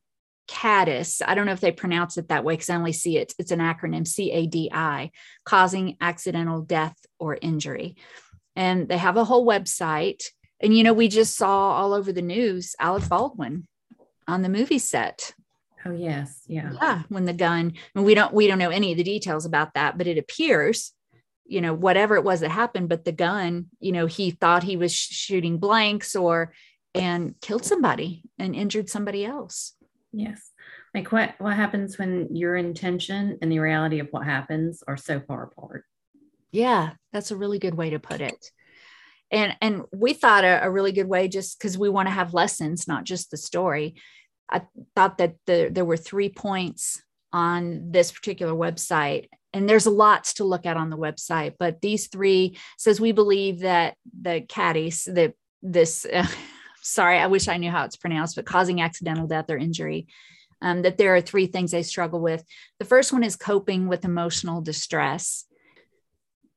CADIS. 0.51 1.23
I 1.25 1.35
don't 1.35 1.47
know 1.47 1.53
if 1.53 1.61
they 1.61 1.71
pronounce 1.73 2.19
it 2.19 2.29
that 2.29 2.45
way 2.45 2.55
because 2.55 2.71
I 2.71 2.75
only 2.75 2.93
see 2.93 3.17
it. 3.17 3.33
It's 3.39 3.53
an 3.53 3.61
acronym 3.61 4.07
C 4.07 4.33
A 4.33 4.47
D 4.47 4.69
I, 4.73 5.13
causing 5.45 5.97
accidental 6.01 6.61
death 6.63 6.97
or 7.19 7.39
injury. 7.41 7.97
And 8.57 8.89
they 8.89 8.99
have 8.99 9.17
a 9.17 9.25
whole 9.25 9.47
website. 9.47 10.25
And, 10.61 10.77
you 10.77 10.83
know, 10.83 10.93
we 10.93 11.09
just 11.09 11.37
saw 11.37 11.73
all 11.73 11.95
over 11.95 12.13
the 12.13 12.21
news 12.21 12.75
Alec 12.81 13.09
Baldwin 13.09 13.69
on 14.27 14.43
the 14.43 14.49
movie 14.49 14.81
set. 14.81 15.33
Oh, 15.87 15.93
yes. 15.93 16.43
Yeah. 16.47 16.73
Yeah. 16.75 17.03
When 17.09 17.25
the 17.25 17.33
gun, 17.33 17.75
and 17.95 18.05
we 18.05 18.15
don't, 18.15 18.35
we 18.35 18.47
don't 18.49 18.59
know 18.59 18.71
any 18.71 18.91
of 18.91 18.99
the 18.99 19.05
details 19.05 19.47
about 19.47 19.75
that, 19.75 19.97
but 19.97 20.07
it 20.07 20.19
appears, 20.19 20.93
you 21.47 21.61
know, 21.61 21.73
whatever 21.73 22.17
it 22.17 22.25
was 22.25 22.41
that 22.41 22.51
happened, 22.51 22.89
but 22.89 23.05
the 23.05 23.13
gun, 23.13 23.67
you 23.79 23.93
know, 23.93 24.07
he 24.07 24.33
thought 24.33 24.63
he 24.63 24.77
was 24.77 24.93
shooting 24.93 25.59
blanks 25.59 26.15
or, 26.15 26.53
and 26.93 27.35
killed 27.41 27.65
somebody 27.65 28.25
and 28.37 28.55
injured 28.55 28.91
somebody 28.91 29.25
else. 29.25 29.75
Yes. 30.13 30.51
Like 30.95 31.13
what 31.13 31.35
what 31.39 31.55
happens 31.55 31.99
when 31.99 32.35
your 32.35 32.57
intention 32.57 33.39
and 33.41 33.51
the 33.51 33.61
reality 33.61 34.01
of 34.01 34.09
what 34.11 34.25
happens 34.25 34.83
are 34.87 34.97
so 34.97 35.21
far 35.21 35.45
apart? 35.45 35.85
Yeah, 36.51 36.91
that's 37.13 37.31
a 37.31 37.37
really 37.37 37.59
good 37.59 37.75
way 37.75 37.91
to 37.91 38.01
put 38.01 38.21
it. 38.21 38.51
And 39.31 39.57
and 39.61 39.83
we 39.93 40.13
thought 40.13 40.45
a, 40.45 40.65
a 40.65 40.71
really 40.71 40.93
good 40.93 41.07
way 41.07 41.29
just 41.29 41.59
because 41.59 41.79
we 41.79 41.89
want 41.89 42.09
to 42.09 42.15
have 42.15 42.35
lessons, 42.35 42.89
not 42.89 43.05
just 43.05 43.31
the 43.31 43.37
story. 43.37 43.95
I 44.51 44.63
thought 44.97 45.19
that 45.19 45.37
the, 45.47 45.69
there 45.71 45.85
were 45.85 45.97
three 45.97 46.29
points 46.29 47.01
on 47.33 47.93
this 47.93 48.11
particular 48.11 48.53
website 48.53 49.29
and 49.53 49.69
there's 49.69 49.87
lots 49.87 50.35
to 50.35 50.45
look 50.45 50.67
at 50.67 50.77
on 50.77 50.91
the 50.91 50.99
website 50.99 51.55
but 51.61 51.81
these 51.81 52.09
three 52.09 52.59
says 52.77 53.01
we 53.01 53.13
believe 53.13 53.61
that 53.61 53.95
the 54.21 54.41
CADIS 54.49 55.05
the 55.05 55.33
this 55.63 56.05
uh, 56.05 56.27
sorry, 56.83 57.19
I 57.19 57.27
wish 57.27 57.49
I 57.49 57.57
knew 57.57 57.71
how 57.71 57.85
it's 57.85 57.97
pronounced, 57.97 58.37
but 58.37 58.47
causing 58.47 58.81
accidental 58.81 59.27
death 59.27 59.51
or 59.51 59.57
injury. 59.57 60.07
Um, 60.63 60.83
that 60.83 60.99
there 60.99 61.15
are 61.17 61.23
three 61.23 61.47
things 61.47 61.71
they 61.71 61.83
struggle 61.83 62.21
with. 62.21 62.45
The 62.79 62.85
first 62.85 63.15
one 63.15 63.25
is 63.25 63.35
coping 63.35 63.89
with 63.89 64.05
emotional 64.05 64.61
distress. 64.61 65.47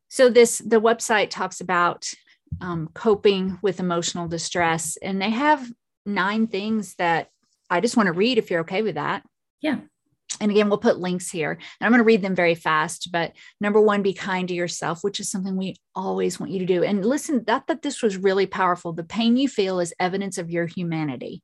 So 0.09 0.29
this 0.29 0.57
the 0.57 0.81
website 0.81 1.29
talks 1.29 1.61
about 1.61 2.11
um, 2.59 2.89
coping 2.93 3.59
with 3.61 3.79
emotional 3.79 4.27
distress, 4.27 4.97
and 5.01 5.21
they 5.21 5.29
have 5.29 5.71
nine 6.05 6.47
things 6.47 6.95
that 6.95 7.29
I 7.69 7.79
just 7.79 7.95
want 7.95 8.07
to 8.07 8.13
read 8.13 8.37
if 8.37 8.51
you're 8.51 8.61
okay 8.61 8.81
with 8.81 8.95
that. 8.95 9.23
Yeah. 9.61 9.79
And 10.41 10.51
again, 10.51 10.69
we'll 10.69 10.77
put 10.77 10.99
links 10.99 11.29
here. 11.29 11.51
And 11.51 11.61
I'm 11.81 11.91
going 11.91 11.99
to 11.99 12.05
read 12.05 12.21
them 12.21 12.35
very 12.35 12.55
fast. 12.55 13.11
But 13.11 13.33
number 13.59 13.81
one, 13.81 14.01
be 14.01 14.13
kind 14.13 14.47
to 14.47 14.53
yourself, 14.53 15.03
which 15.03 15.19
is 15.19 15.29
something 15.29 15.55
we 15.55 15.75
always 15.95 16.39
want 16.39 16.51
you 16.51 16.59
to 16.59 16.65
do. 16.65 16.83
And 16.83 17.05
listen, 17.05 17.43
that 17.45 17.67
that 17.67 17.81
this 17.81 18.01
was 18.01 18.17
really 18.17 18.45
powerful. 18.45 18.93
The 18.93 19.03
pain 19.03 19.37
you 19.37 19.47
feel 19.47 19.79
is 19.79 19.93
evidence 19.99 20.37
of 20.37 20.49
your 20.49 20.65
humanity. 20.65 21.41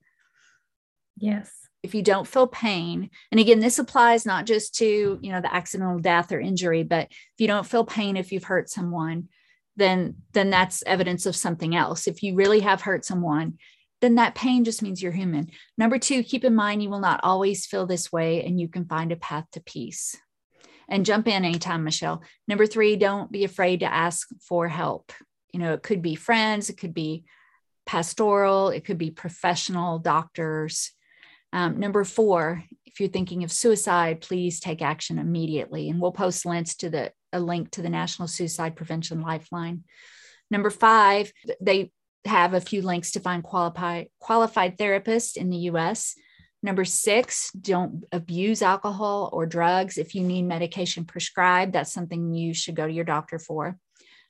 Yes. 1.18 1.52
If 1.82 1.96
you 1.96 2.02
don't 2.02 2.28
feel 2.28 2.48
pain, 2.48 3.10
and 3.32 3.40
again, 3.40 3.62
this 3.62 3.80
applies 3.80 4.26
not 4.26 4.46
just 4.46 4.76
to 4.76 5.18
you 5.22 5.32
know 5.32 5.40
the 5.40 5.54
accidental 5.54 6.00
death 6.00 6.32
or 6.32 6.40
injury, 6.40 6.84
but 6.84 7.08
if 7.10 7.40
you 7.40 7.48
don't 7.48 7.66
feel 7.66 7.86
pain 7.86 8.18
if 8.18 8.32
you've 8.34 8.44
hurt 8.44 8.70
someone, 8.70 9.30
then 9.78 10.16
then 10.34 10.50
that's 10.50 10.84
evidence 10.86 11.26
of 11.26 11.38
something 11.38 11.76
else. 11.76 12.06
If 12.06 12.22
you 12.22 12.36
really 12.36 12.60
have 12.60 12.82
hurt 12.82 13.06
someone, 13.06 13.58
then 14.02 14.16
that 14.16 14.36
pain 14.36 14.64
just 14.64 14.82
means 14.82 15.02
you're 15.02 15.12
human. 15.12 15.50
Number 15.78 16.00
two, 16.00 16.24
keep 16.24 16.44
in 16.44 16.56
mind 16.56 16.82
you 16.82 16.90
will 16.90 17.00
not 17.00 17.20
always 17.24 17.66
feel 17.66 17.86
this 17.86 18.12
way 18.12 18.44
and 18.44 18.60
you 18.60 18.68
can 18.68 18.86
find 18.86 19.12
a 19.12 19.18
path 19.18 19.46
to 19.54 19.62
peace. 19.62 20.16
And 20.88 21.06
jump 21.06 21.28
in 21.28 21.46
anytime, 21.46 21.84
Michelle. 21.84 22.24
Number 22.48 22.66
three, 22.66 22.96
don't 22.96 23.32
be 23.32 23.44
afraid 23.44 23.82
to 23.82 23.94
ask 23.94 24.28
for 24.48 24.68
help. 24.68 25.12
You 25.54 25.60
know, 25.60 25.74
it 25.74 25.84
could 25.84 26.02
be 26.02 26.16
friends, 26.16 26.70
it 26.70 26.78
could 26.78 26.94
be 26.94 27.26
pastoral, 27.86 28.70
it 28.70 28.86
could 28.86 28.98
be 28.98 29.12
professional 29.12 30.00
doctors. 30.00 30.92
Um, 31.54 31.80
number 31.80 32.04
four, 32.04 32.64
if 32.86 33.00
you're 33.00 33.10
thinking 33.10 33.44
of 33.44 33.52
suicide, 33.52 34.22
please 34.22 34.60
take 34.60 34.82
action 34.82 35.20
immediately. 35.20 35.90
And 35.90 36.00
we'll 36.00 36.12
post 36.12 36.46
links 36.46 36.76
to 36.78 36.90
the 36.90 37.12
a 37.32 37.40
link 37.40 37.72
to 37.72 37.82
the 37.82 37.90
National 37.90 38.28
Suicide 38.28 38.76
Prevention 38.76 39.22
Lifeline. 39.22 39.84
Number 40.50 40.70
five, 40.70 41.32
they 41.62 41.92
have 42.26 42.54
a 42.54 42.62
few 42.62 42.82
links 42.82 43.12
to 43.12 43.20
find 43.20 43.44
qualified 43.44 44.08
qualified 44.20 44.78
therapists 44.78 45.38
in 45.38 45.50
the 45.50 45.70
US. 45.72 46.16
Number 46.62 46.84
six, 46.84 47.52
don't 47.52 48.04
abuse 48.12 48.62
alcohol 48.62 49.30
or 49.32 49.46
drugs. 49.46 49.98
If 49.98 50.14
you 50.14 50.24
need 50.24 50.44
medication 50.44 51.06
prescribed, 51.06 51.74
that's 51.74 51.94
something 51.94 52.34
you 52.34 52.54
should 52.54 52.76
go 52.76 52.86
to 52.86 52.94
your 52.94 53.06
doctor 53.06 53.40
for. 53.40 53.78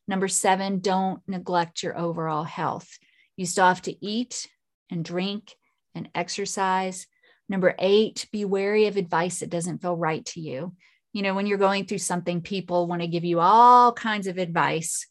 Number 0.08 0.28
seven, 0.28 0.80
don't 0.80 1.22
neglect 1.28 1.82
your 1.82 1.98
overall 1.98 2.44
health. 2.44 2.88
You 3.36 3.46
still 3.46 3.66
have 3.66 3.82
to 3.84 4.06
eat 4.06 4.48
and 4.92 5.04
drink 5.04 5.56
and 5.96 6.10
exercise. 6.14 7.08
Number 7.48 7.76
eight, 7.80 8.28
be 8.32 8.46
wary 8.46 8.86
of 8.86 8.98
advice 8.98 9.40
that 9.40 9.50
doesn't 9.50 9.82
feel 9.82 9.96
right 9.96 10.26
to 10.28 10.40
you. 10.40 10.76
You 11.14 11.24
know, 11.24 11.34
when 11.34 11.48
you're 11.48 11.58
going 11.58 11.86
through 11.86 12.00
something, 12.00 12.42
people 12.42 12.86
want 12.86 13.02
to 13.02 13.08
give 13.08 13.24
you 13.24 13.40
all 13.40 13.92
kinds 13.92 14.28
of 14.28 14.38
advice 14.38 15.08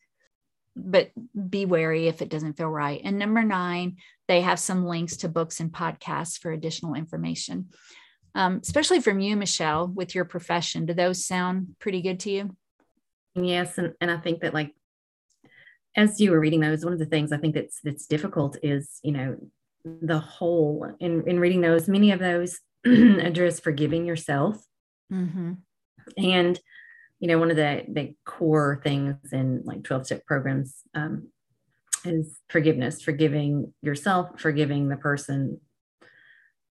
but 0.79 1.11
be 1.49 1.67
wary 1.67 2.09
if 2.09 2.23
it 2.23 2.29
doesn't 2.29 2.57
feel 2.57 2.69
right. 2.69 3.01
And 3.05 3.19
number 3.19 3.43
nine, 3.43 3.97
they 4.29 4.41
have 4.43 4.59
some 4.59 4.87
links 4.87 5.19
to 5.19 5.29
books 5.29 5.61
and 5.61 5.73
podcasts 5.73 6.39
for 6.39 6.53
additional 6.53 6.95
information. 6.95 7.69
Um, 8.35 8.61
especially 8.63 9.01
from 9.01 9.21
you, 9.21 9.37
Michelle, 9.37 9.89
with 9.89 10.15
your 10.15 10.25
profession. 10.25 10.87
Do 10.87 10.95
those 10.95 11.25
sound 11.25 11.77
pretty 11.81 12.03
good 12.03 12.21
to 12.21 12.31
you? 12.31 12.57
Yes, 13.35 13.79
and, 13.79 13.95
and 14.01 14.11
I 14.11 14.19
think 14.19 14.41
that 14.41 14.55
like 14.55 14.75
as 15.97 16.21
you 16.21 16.31
were 16.31 16.41
reading 16.41 16.61
those, 16.61 16.85
one 16.85 16.93
of 16.93 16.99
the 16.99 17.07
things 17.07 17.33
I 17.33 17.39
think 17.39 17.55
that's 17.55 17.81
that's 17.83 18.07
difficult 18.07 18.57
is, 18.63 19.01
you 19.03 19.13
know, 19.13 19.37
the 19.85 20.19
whole 20.19 20.91
in, 21.01 21.27
in 21.27 21.41
reading 21.41 21.61
those, 21.61 21.89
many 21.89 22.13
of 22.13 22.21
those 22.21 22.61
address 22.87 23.61
forgiving 23.61 24.05
yourself. 24.05 24.63
Mm-hmm. 25.13 25.55
And, 26.17 26.61
you 27.21 27.29
know, 27.29 27.39
one 27.39 27.51
of 27.51 27.57
the, 27.57 27.85
the 27.89 28.15
core 28.25 28.81
things 28.85 29.17
in 29.33 29.63
like 29.65 29.83
12 29.85 30.07
step 30.07 30.27
programs 30.27 30.77
um, 30.95 31.29
is 32.05 32.39
forgiveness, 32.49 33.03
forgiving 33.03 33.73
yourself, 33.83 34.41
forgiving 34.41 34.89
the 34.89 34.97
person 34.97 35.61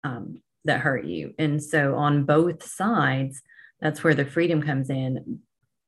um, 0.04 0.42
that 0.64 0.80
hurt 0.80 1.04
you. 1.04 1.34
And 1.38 1.62
so 1.62 1.94
on 1.96 2.24
both 2.24 2.62
sides, 2.62 3.42
that's 3.80 4.04
where 4.04 4.14
the 4.14 4.26
freedom 4.26 4.62
comes 4.62 4.90
in. 4.90 5.40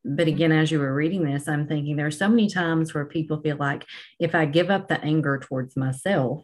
But 0.05 0.29
again, 0.29 0.53
as 0.53 0.71
you 0.71 0.79
were 0.79 0.95
reading 0.95 1.25
this, 1.25 1.49
I'm 1.49 1.67
thinking 1.67 1.97
there 1.97 2.07
are 2.07 2.11
so 2.13 2.29
many 2.29 2.49
times 2.49 2.95
where 2.95 3.05
people 3.05 3.41
feel 3.41 3.57
like 3.57 3.85
if 4.19 4.35
I 4.35 4.47
give 4.47 4.71
up 4.71 4.89
the 4.89 5.03
anger 5.03 5.39
towards 5.39 5.77
myself 5.77 6.43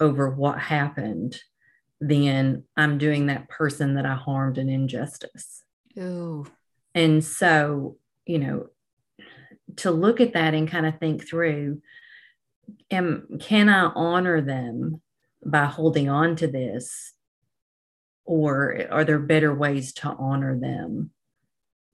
over 0.00 0.30
what 0.30 0.58
happened, 0.58 1.40
then 2.00 2.64
I'm 2.76 2.98
doing 2.98 3.26
that 3.26 3.48
person 3.48 3.94
that 3.94 4.06
I 4.06 4.14
harmed 4.14 4.58
an 4.58 4.68
injustice. 4.68 5.62
Ooh. 5.98 6.46
And 6.94 7.24
so, 7.24 7.96
you 8.26 8.38
know, 8.38 8.66
to 9.76 9.90
look 9.90 10.20
at 10.20 10.32
that 10.34 10.54
and 10.54 10.70
kind 10.70 10.86
of 10.86 10.98
think 10.98 11.28
through, 11.28 11.80
am 12.90 13.38
can 13.40 13.68
I 13.68 13.90
honor 13.94 14.40
them 14.40 15.00
by 15.44 15.66
holding 15.66 16.08
on 16.08 16.36
to 16.36 16.46
this? 16.46 17.14
Or 18.24 18.86
are 18.90 19.04
there 19.04 19.18
better 19.18 19.54
ways 19.54 19.92
to 19.94 20.08
honor 20.08 20.58
them 20.58 21.10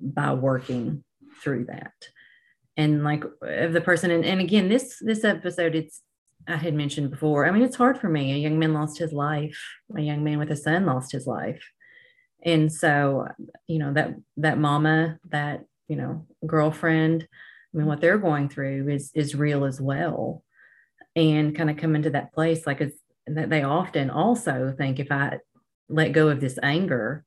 by 0.01 0.33
working 0.35 1.05
through 1.43 1.67
that? 1.67 1.93
And 2.77 3.05
like 3.05 3.25
of 3.43 3.73
the 3.73 3.81
person, 3.81 4.11
and, 4.11 4.25
and 4.25 4.41
again, 4.41 4.69
this 4.69 4.99
this 5.01 5.23
episode, 5.23 5.77
it's 5.77 6.03
I 6.49 6.57
had 6.57 6.75
mentioned 6.75 7.11
before. 7.11 7.47
I 7.47 7.53
mean, 7.53 7.63
it's 7.63 7.77
hard 7.77 7.99
for 7.99 8.09
me. 8.09 8.33
A 8.33 8.37
young 8.37 8.59
man 8.59 8.75
lost 8.75 8.99
his 8.99 9.13
life. 9.13 9.59
A 9.97 10.01
young 10.01 10.25
man 10.25 10.39
with 10.39 10.51
a 10.51 10.57
son 10.57 10.87
lost 10.87 11.13
his 11.13 11.27
life. 11.27 11.63
And 12.45 12.73
so, 12.73 13.29
you 13.67 13.79
know, 13.79 13.93
that 13.95 14.15
that 14.37 14.59
mama, 14.59 15.19
that, 15.31 15.65
you 15.89 15.97
know, 15.97 16.27
girlfriend, 16.47 17.27
I 17.75 17.77
mean, 17.77 17.87
what 17.87 18.01
they're 18.01 18.19
going 18.19 18.49
through 18.49 18.89
is 18.89 19.11
is 19.15 19.35
real 19.35 19.65
as 19.65 19.81
well. 19.81 20.43
And 21.17 21.57
kind 21.57 21.71
of 21.71 21.77
come 21.77 21.95
into 21.95 22.11
that 22.11 22.33
place 22.33 22.67
like 22.67 22.81
it's 22.81 22.99
that 23.27 23.49
they 23.49 23.63
often 23.63 24.11
also 24.11 24.75
think 24.77 24.99
if 24.99 25.11
I 25.11 25.39
let 25.89 26.13
go 26.13 26.29
of 26.29 26.41
this 26.41 26.59
anger, 26.63 27.25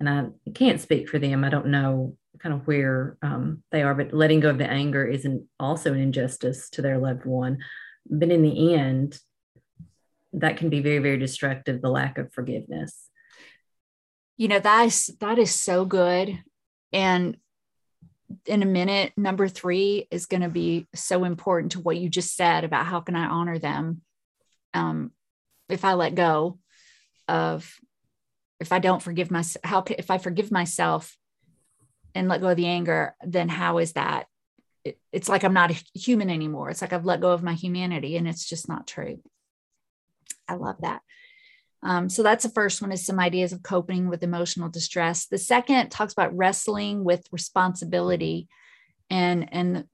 and 0.00 0.08
I 0.08 0.26
can't 0.54 0.80
speak 0.80 1.08
for 1.08 1.18
them, 1.18 1.44
I 1.44 1.50
don't 1.50 1.66
know 1.66 2.16
kind 2.38 2.54
of 2.54 2.66
where 2.66 3.16
um, 3.22 3.62
they 3.70 3.82
are, 3.82 3.94
but 3.94 4.12
letting 4.12 4.40
go 4.40 4.50
of 4.50 4.58
the 4.58 4.70
anger 4.70 5.04
isn't 5.04 5.46
also 5.58 5.92
an 5.92 6.00
injustice 6.00 6.68
to 6.70 6.82
their 6.82 6.98
loved 6.98 7.24
one 7.24 7.58
but 8.08 8.30
in 8.30 8.42
the 8.42 8.74
end 8.74 9.18
that 10.32 10.56
can 10.56 10.68
be 10.68 10.80
very 10.80 10.98
very 10.98 11.18
destructive 11.18 11.80
the 11.80 11.90
lack 11.90 12.18
of 12.18 12.32
forgiveness 12.32 13.08
you 14.36 14.48
know 14.48 14.58
that 14.58 14.86
is 14.86 15.10
that 15.20 15.38
is 15.38 15.54
so 15.54 15.84
good 15.84 16.42
and 16.92 17.36
in 18.46 18.62
a 18.62 18.66
minute 18.66 19.12
number 19.16 19.48
three 19.48 20.06
is 20.10 20.26
going 20.26 20.42
to 20.42 20.48
be 20.48 20.86
so 20.94 21.24
important 21.24 21.72
to 21.72 21.80
what 21.80 21.96
you 21.96 22.08
just 22.08 22.34
said 22.34 22.64
about 22.64 22.86
how 22.86 23.00
can 23.00 23.16
i 23.16 23.26
honor 23.26 23.58
them 23.58 24.00
um, 24.74 25.12
if 25.68 25.84
i 25.84 25.92
let 25.92 26.14
go 26.14 26.58
of 27.28 27.78
if 28.60 28.72
i 28.72 28.78
don't 28.78 29.02
forgive 29.02 29.30
myself 29.30 29.64
how 29.64 29.80
can, 29.80 29.96
if 29.98 30.10
i 30.10 30.18
forgive 30.18 30.50
myself 30.50 31.16
and 32.14 32.28
let 32.28 32.40
go 32.40 32.48
of 32.48 32.56
the 32.56 32.66
anger 32.66 33.14
then 33.24 33.48
how 33.48 33.78
is 33.78 33.92
that 33.92 34.26
it, 34.84 34.98
it's 35.12 35.28
like 35.28 35.44
I'm 35.44 35.54
not 35.54 35.70
a 35.70 35.82
human 35.98 36.30
anymore. 36.30 36.70
It's 36.70 36.82
like 36.82 36.92
I've 36.92 37.06
let 37.06 37.20
go 37.20 37.32
of 37.32 37.42
my 37.42 37.54
humanity, 37.54 38.16
and 38.16 38.28
it's 38.28 38.44
just 38.44 38.68
not 38.68 38.86
true. 38.86 39.20
I 40.46 40.54
love 40.54 40.76
that. 40.80 41.00
Um, 41.84 42.08
so 42.08 42.22
that's 42.22 42.44
the 42.44 42.50
first 42.50 42.80
one 42.80 42.92
is 42.92 43.04
some 43.04 43.20
ideas 43.20 43.52
of 43.52 43.62
coping 43.62 44.08
with 44.08 44.22
emotional 44.22 44.70
distress. 44.70 45.26
The 45.26 45.38
second 45.38 45.90
talks 45.90 46.14
about 46.14 46.34
wrestling 46.34 47.04
with 47.04 47.28
responsibility 47.30 48.48
and 49.10 49.52
and 49.52 49.84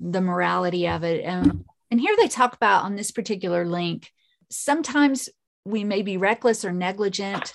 the 0.00 0.20
morality 0.20 0.88
of 0.88 1.04
it. 1.04 1.24
And, 1.24 1.64
and 1.90 2.00
here 2.00 2.16
they 2.18 2.26
talk 2.26 2.54
about 2.54 2.84
on 2.84 2.96
this 2.96 3.12
particular 3.12 3.64
link, 3.64 4.10
sometimes 4.50 5.28
we 5.64 5.84
may 5.84 6.02
be 6.02 6.16
reckless 6.16 6.64
or 6.64 6.72
negligent 6.72 7.54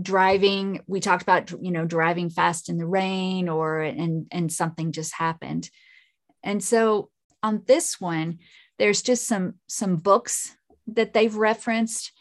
driving 0.00 0.80
we 0.86 1.00
talked 1.00 1.22
about 1.22 1.50
you 1.62 1.70
know 1.70 1.86
driving 1.86 2.28
fast 2.28 2.68
in 2.68 2.76
the 2.76 2.84
rain 2.84 3.48
or 3.48 3.80
and 3.80 4.26
and 4.30 4.52
something 4.52 4.92
just 4.92 5.14
happened 5.14 5.70
and 6.44 6.62
so 6.62 7.08
on 7.42 7.62
this 7.66 7.98
one 7.98 8.38
there's 8.78 9.00
just 9.00 9.26
some 9.26 9.54
some 9.66 9.96
books 9.96 10.54
that 10.86 11.14
they've 11.14 11.34
referenced 11.34 12.12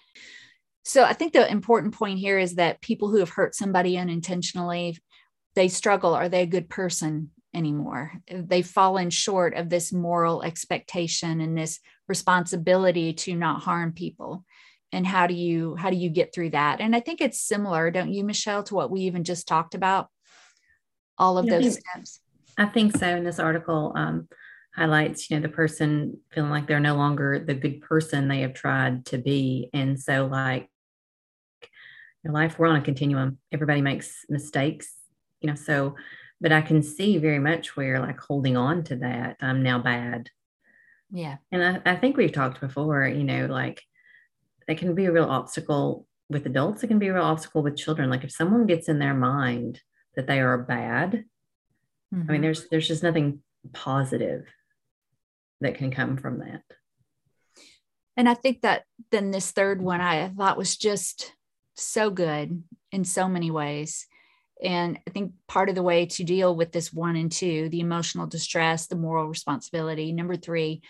so 0.86 1.04
i 1.04 1.12
think 1.12 1.34
the 1.34 1.52
important 1.52 1.94
point 1.94 2.20
here 2.20 2.40
is 2.40 2.56
that 2.56 2.82
people 2.82 3.10
who 3.10 3.18
have 3.18 3.30
hurt 3.30 3.54
somebody 3.56 3.98
unintentionally 3.98 4.96
they 5.56 5.70
struggle. 5.70 6.14
Are 6.14 6.30
they 6.30 6.44
a 6.44 6.48
good 6.48 6.70
person 6.70 7.32
anymore? 7.54 8.12
They've 8.30 8.68
fallen 8.68 9.10
short 9.10 9.56
of 9.56 9.70
this 9.70 9.92
moral 9.92 10.44
expectation 10.44 11.42
and 11.42 11.58
this 11.58 11.80
responsibility 12.08 13.14
to 13.14 13.36
not 13.36 13.64
harm 13.64 13.94
people. 13.94 14.46
And 14.92 15.08
how 15.08 15.28
do 15.28 15.34
you 15.34 15.76
how 15.76 15.90
do 15.90 15.96
you 15.96 16.10
get 16.10 16.34
through 16.34 16.52
that? 16.52 16.80
And 16.80 16.96
i 16.96 17.00
think 17.00 17.20
it's 17.20 17.40
similar 17.40 17.90
don't 17.90 18.14
you 18.14 18.24
michelle 18.24 18.64
to 18.64 18.76
what 18.76 18.92
we 18.92 19.02
even 19.02 19.24
just 19.24 19.48
talked 19.48 19.76
about? 19.76 20.10
All 21.18 21.38
of 21.38 21.48
those 21.48 21.80
steps. 21.80 22.20
I 22.58 22.66
think 22.66 22.96
so. 22.96 23.08
In 23.08 23.24
this 23.24 23.40
article 23.40 23.94
um, 23.96 24.28
highlights 24.76 25.30
you 25.30 25.38
know 25.38 25.42
the 25.42 25.50
person 25.50 26.18
feeling 26.32 26.52
like 26.52 26.68
they're 26.68 26.80
no 26.80 26.96
longer 26.96 27.40
the 27.40 27.56
good 27.56 27.82
person 27.82 28.28
they 28.28 28.42
have 28.42 28.54
tried 28.54 29.06
to 29.08 29.18
be. 29.18 29.70
And 29.74 30.00
so 30.00 30.28
like 30.28 30.70
in 32.26 32.34
life 32.34 32.60
we're 32.60 32.68
on 32.68 32.76
a 32.76 32.82
continuum. 32.82 33.38
Everybody 33.52 33.82
makes 33.82 34.26
mistakes 34.30 34.94
you 35.42 35.50
know 35.50 35.56
so 35.56 35.96
but 36.42 36.52
i 36.52 36.62
can 36.62 36.82
see 36.82 37.18
very 37.18 37.40
much 37.40 37.76
where 37.76 38.00
like 38.00 38.20
holding 38.20 38.58
on 38.58 38.84
to 38.84 38.96
that 38.98 39.38
i'm 39.42 39.64
now 39.64 39.80
bad. 39.80 40.30
Yeah. 41.12 41.38
And 41.52 41.82
I, 41.86 41.92
I 41.92 41.96
think 41.96 42.18
we've 42.18 42.32
talked 42.32 42.60
before 42.60 43.08
you 43.08 43.24
know 43.24 43.46
like 43.46 43.82
it 44.68 44.78
can 44.78 44.96
be 44.96 45.06
a 45.06 45.12
real 45.12 45.26
obstacle 45.26 46.08
with 46.30 46.48
adults. 46.48 46.84
It 46.84 46.88
can 46.88 46.98
be 46.98 47.08
a 47.08 47.14
real 47.14 47.24
obstacle 47.24 47.62
with 47.62 47.78
children. 47.78 48.10
Like 48.10 48.24
if 48.24 48.32
someone 48.32 48.66
gets 48.66 48.90
in 48.90 48.98
their 48.98 49.14
mind 49.14 49.80
that 50.16 50.28
they 50.28 50.40
are 50.40 50.58
bad 50.58 51.26
mm-hmm. 52.14 52.16
i 52.16 52.18
mean 52.18 52.28
mm-hmm. 52.28 52.42
there's 52.42 52.68
there's 52.70 52.88
just 52.88 53.04
nothing 53.04 53.42
positive 53.74 54.46
that 55.62 55.76
can 55.76 55.92
come 55.92 56.18
from 56.18 56.40
that. 56.40 56.64
And 58.18 58.30
i 58.30 58.34
think 58.34 58.62
that 58.62 58.84
then 59.12 59.32
this 59.32 59.52
third 59.52 59.82
one 59.82 60.02
i 60.02 60.30
thought 60.30 60.58
was 60.58 60.78
just 60.78 61.34
so 61.76 62.10
good 62.10 62.64
in 62.92 63.04
so 63.04 63.28
many 63.28 63.52
ways. 63.52 64.08
And 64.64 64.98
i 65.06 65.12
think 65.12 65.34
part 65.50 65.68
of 65.68 65.76
the 65.76 65.84
way 65.84 66.06
to 66.06 66.24
deal 66.24 66.56
with 66.56 66.72
this 66.72 66.94
one 66.94 67.18
and 67.18 67.30
two 67.30 67.68
the 67.68 67.82
emotional 67.82 68.26
distress 68.26 68.88
the 68.88 68.96
moral 68.96 69.28
responsibility 69.28 70.14
number 70.14 70.38
three 70.38 70.82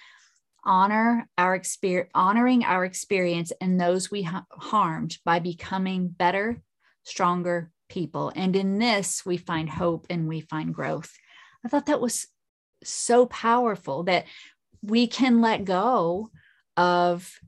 honor 0.63 1.27
our 1.35 1.55
experience 1.55 2.11
honoring 2.13 2.63
our 2.63 2.85
experience 2.85 3.51
and 3.59 3.81
those 3.81 4.11
we 4.11 4.21
ha- 4.21 4.45
harmed 4.51 5.17
by 5.25 5.39
becoming 5.39 6.07
better 6.09 6.61
stronger 7.05 7.71
people. 7.87 8.31
And 8.35 8.55
in 8.55 8.79
this 8.79 9.25
we 9.25 9.37
find 9.37 9.69
hope 9.69 10.07
and 10.09 10.27
we 10.27 10.41
find 10.41 10.73
growth. 10.73 11.13
I 11.63 11.69
thought 11.69 11.85
that 11.85 12.01
was 12.01 12.27
so 12.83 13.25
powerful 13.25 14.03
that 14.03 14.25
we 14.81 15.07
can 15.07 15.41
let 15.41 15.65
go 15.65 16.29
of 16.77 17.39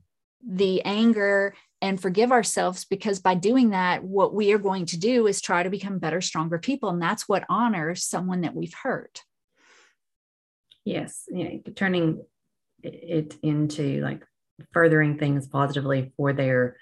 the 0.46 0.82
anger 0.82 1.54
and 1.80 2.00
forgive 2.00 2.32
ourselves 2.32 2.84
because 2.84 3.20
by 3.20 3.34
doing 3.34 3.70
that 3.70 4.02
what 4.02 4.34
we 4.34 4.52
are 4.52 4.58
going 4.58 4.86
to 4.86 4.98
do 4.98 5.26
is 5.26 5.40
try 5.40 5.62
to 5.62 5.70
become 5.70 5.98
better 5.98 6.20
stronger 6.20 6.58
people 6.58 6.88
and 6.90 7.00
that's 7.00 7.28
what 7.28 7.44
honors 7.48 8.04
someone 8.04 8.40
that 8.42 8.54
we've 8.54 8.74
hurt 8.82 9.22
yes 10.84 11.24
yeah 11.30 11.50
turning 11.74 12.20
it 12.82 13.36
into 13.42 14.00
like 14.00 14.22
furthering 14.72 15.18
things 15.18 15.46
positively 15.46 16.12
for 16.16 16.32
their 16.32 16.76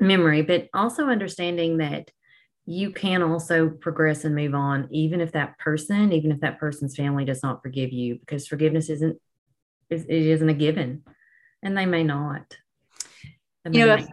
memory, 0.00 0.42
but 0.42 0.68
also 0.74 1.06
understanding 1.06 1.78
that 1.78 2.10
you 2.66 2.90
can 2.90 3.22
also 3.22 3.68
progress 3.68 4.24
and 4.24 4.34
move 4.34 4.54
on, 4.54 4.88
even 4.90 5.20
if 5.20 5.32
that 5.32 5.58
person, 5.58 6.12
even 6.12 6.32
if 6.32 6.40
that 6.40 6.58
person's 6.58 6.96
family 6.96 7.24
does 7.24 7.42
not 7.42 7.62
forgive 7.62 7.92
you, 7.92 8.18
because 8.18 8.46
forgiveness 8.46 8.88
isn't 8.88 9.20
it 9.90 10.08
isn't 10.08 10.48
a 10.48 10.54
given, 10.54 11.02
and 11.62 11.76
they 11.76 11.84
may 11.84 12.02
not. 12.02 12.56
You 13.72 13.86
know, 13.86 14.06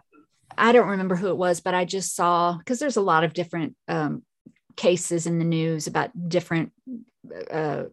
I 0.58 0.72
don't 0.72 0.90
remember 0.90 1.16
who 1.16 1.28
it 1.28 1.38
was, 1.38 1.62
but 1.62 1.74
I 1.74 1.86
just 1.86 2.16
saw 2.16 2.58
because 2.58 2.80
there's 2.80 2.98
a 2.98 3.02
lot 3.02 3.24
of 3.24 3.34
different 3.34 3.76
um, 3.88 4.24
cases 4.76 5.26
in 5.28 5.40
the 5.40 5.46
news 5.46 5.88
about 5.88 6.12
different 6.30 6.72
uh, 7.52 7.84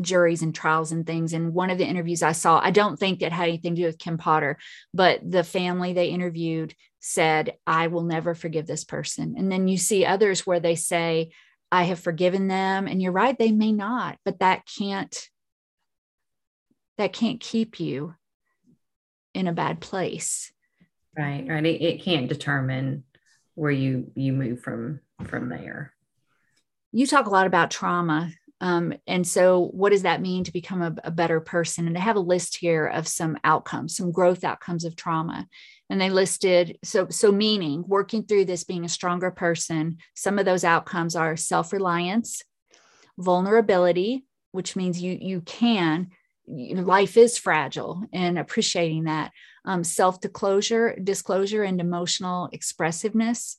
juries 0.00 0.42
and 0.42 0.54
trials 0.54 0.92
and 0.92 1.06
things. 1.06 1.32
And 1.32 1.54
one 1.54 1.70
of 1.70 1.78
the 1.78 1.86
interviews 1.86 2.22
I 2.22 2.32
saw, 2.32 2.60
I 2.62 2.70
don't 2.70 2.98
think 2.98 3.22
it 3.22 3.32
had 3.32 3.48
anything 3.48 3.74
to 3.74 3.82
do 3.82 3.86
with 3.86 3.98
Kim 3.98 4.18
Potter, 4.18 4.58
but 4.94 5.20
the 5.28 5.44
family 5.44 5.92
they 5.92 6.08
interviewed 6.08 6.74
said, 7.00 7.54
I 7.66 7.88
will 7.88 8.04
never 8.04 8.34
forgive 8.34 8.66
this 8.66 8.84
person. 8.84 9.34
And 9.36 9.50
then 9.50 9.68
you 9.68 9.76
see 9.76 10.06
others 10.06 10.46
where 10.46 10.60
they 10.60 10.76
say, 10.76 11.30
I 11.70 11.84
have 11.84 12.00
forgiven 12.00 12.48
them. 12.48 12.86
And 12.86 13.00
you're 13.00 13.12
right, 13.12 13.38
they 13.38 13.52
may 13.52 13.72
not, 13.72 14.18
but 14.24 14.40
that 14.40 14.62
can't 14.66 15.28
that 16.98 17.14
can't 17.14 17.40
keep 17.40 17.80
you 17.80 18.14
in 19.34 19.48
a 19.48 19.52
bad 19.52 19.80
place. 19.80 20.52
Right, 21.16 21.46
right. 21.48 21.64
It, 21.64 21.82
it 21.82 22.02
can't 22.02 22.28
determine 22.28 23.04
where 23.54 23.70
you 23.70 24.10
you 24.14 24.32
move 24.32 24.62
from 24.62 25.00
from 25.24 25.48
there. 25.48 25.92
You 26.90 27.06
talk 27.06 27.26
a 27.26 27.30
lot 27.30 27.46
about 27.46 27.70
trauma 27.70 28.32
um, 28.62 28.94
and 29.08 29.26
so, 29.26 29.70
what 29.72 29.90
does 29.90 30.02
that 30.02 30.20
mean 30.22 30.44
to 30.44 30.52
become 30.52 30.82
a, 30.82 30.94
a, 31.02 31.10
better 31.10 31.40
person? 31.40 31.88
And 31.88 31.96
they 31.96 32.00
have 32.00 32.14
a 32.14 32.20
list 32.20 32.58
here 32.58 32.86
of 32.86 33.08
some 33.08 33.36
outcomes, 33.42 33.96
some 33.96 34.12
growth 34.12 34.44
outcomes 34.44 34.84
of 34.84 34.94
trauma. 34.94 35.48
And 35.90 36.00
they 36.00 36.10
listed 36.10 36.78
so 36.84 37.08
so 37.10 37.32
meaning 37.32 37.82
working 37.88 38.22
through 38.22 38.44
this, 38.44 38.62
being 38.62 38.84
a 38.84 38.88
stronger 38.88 39.32
person. 39.32 39.98
Some 40.14 40.38
of 40.38 40.44
those 40.44 40.62
outcomes 40.62 41.16
are 41.16 41.36
self 41.36 41.72
reliance, 41.72 42.44
vulnerability, 43.18 44.26
which 44.52 44.76
means 44.76 45.02
you 45.02 45.18
you 45.20 45.40
can. 45.40 46.10
You 46.54 46.74
know, 46.76 46.82
life 46.82 47.16
is 47.16 47.38
fragile, 47.38 48.02
and 48.12 48.38
appreciating 48.38 49.04
that. 49.04 49.32
Um, 49.64 49.84
self 49.84 50.20
disclosure, 50.20 50.96
disclosure, 51.02 51.62
and 51.62 51.80
emotional 51.80 52.48
expressiveness. 52.52 53.58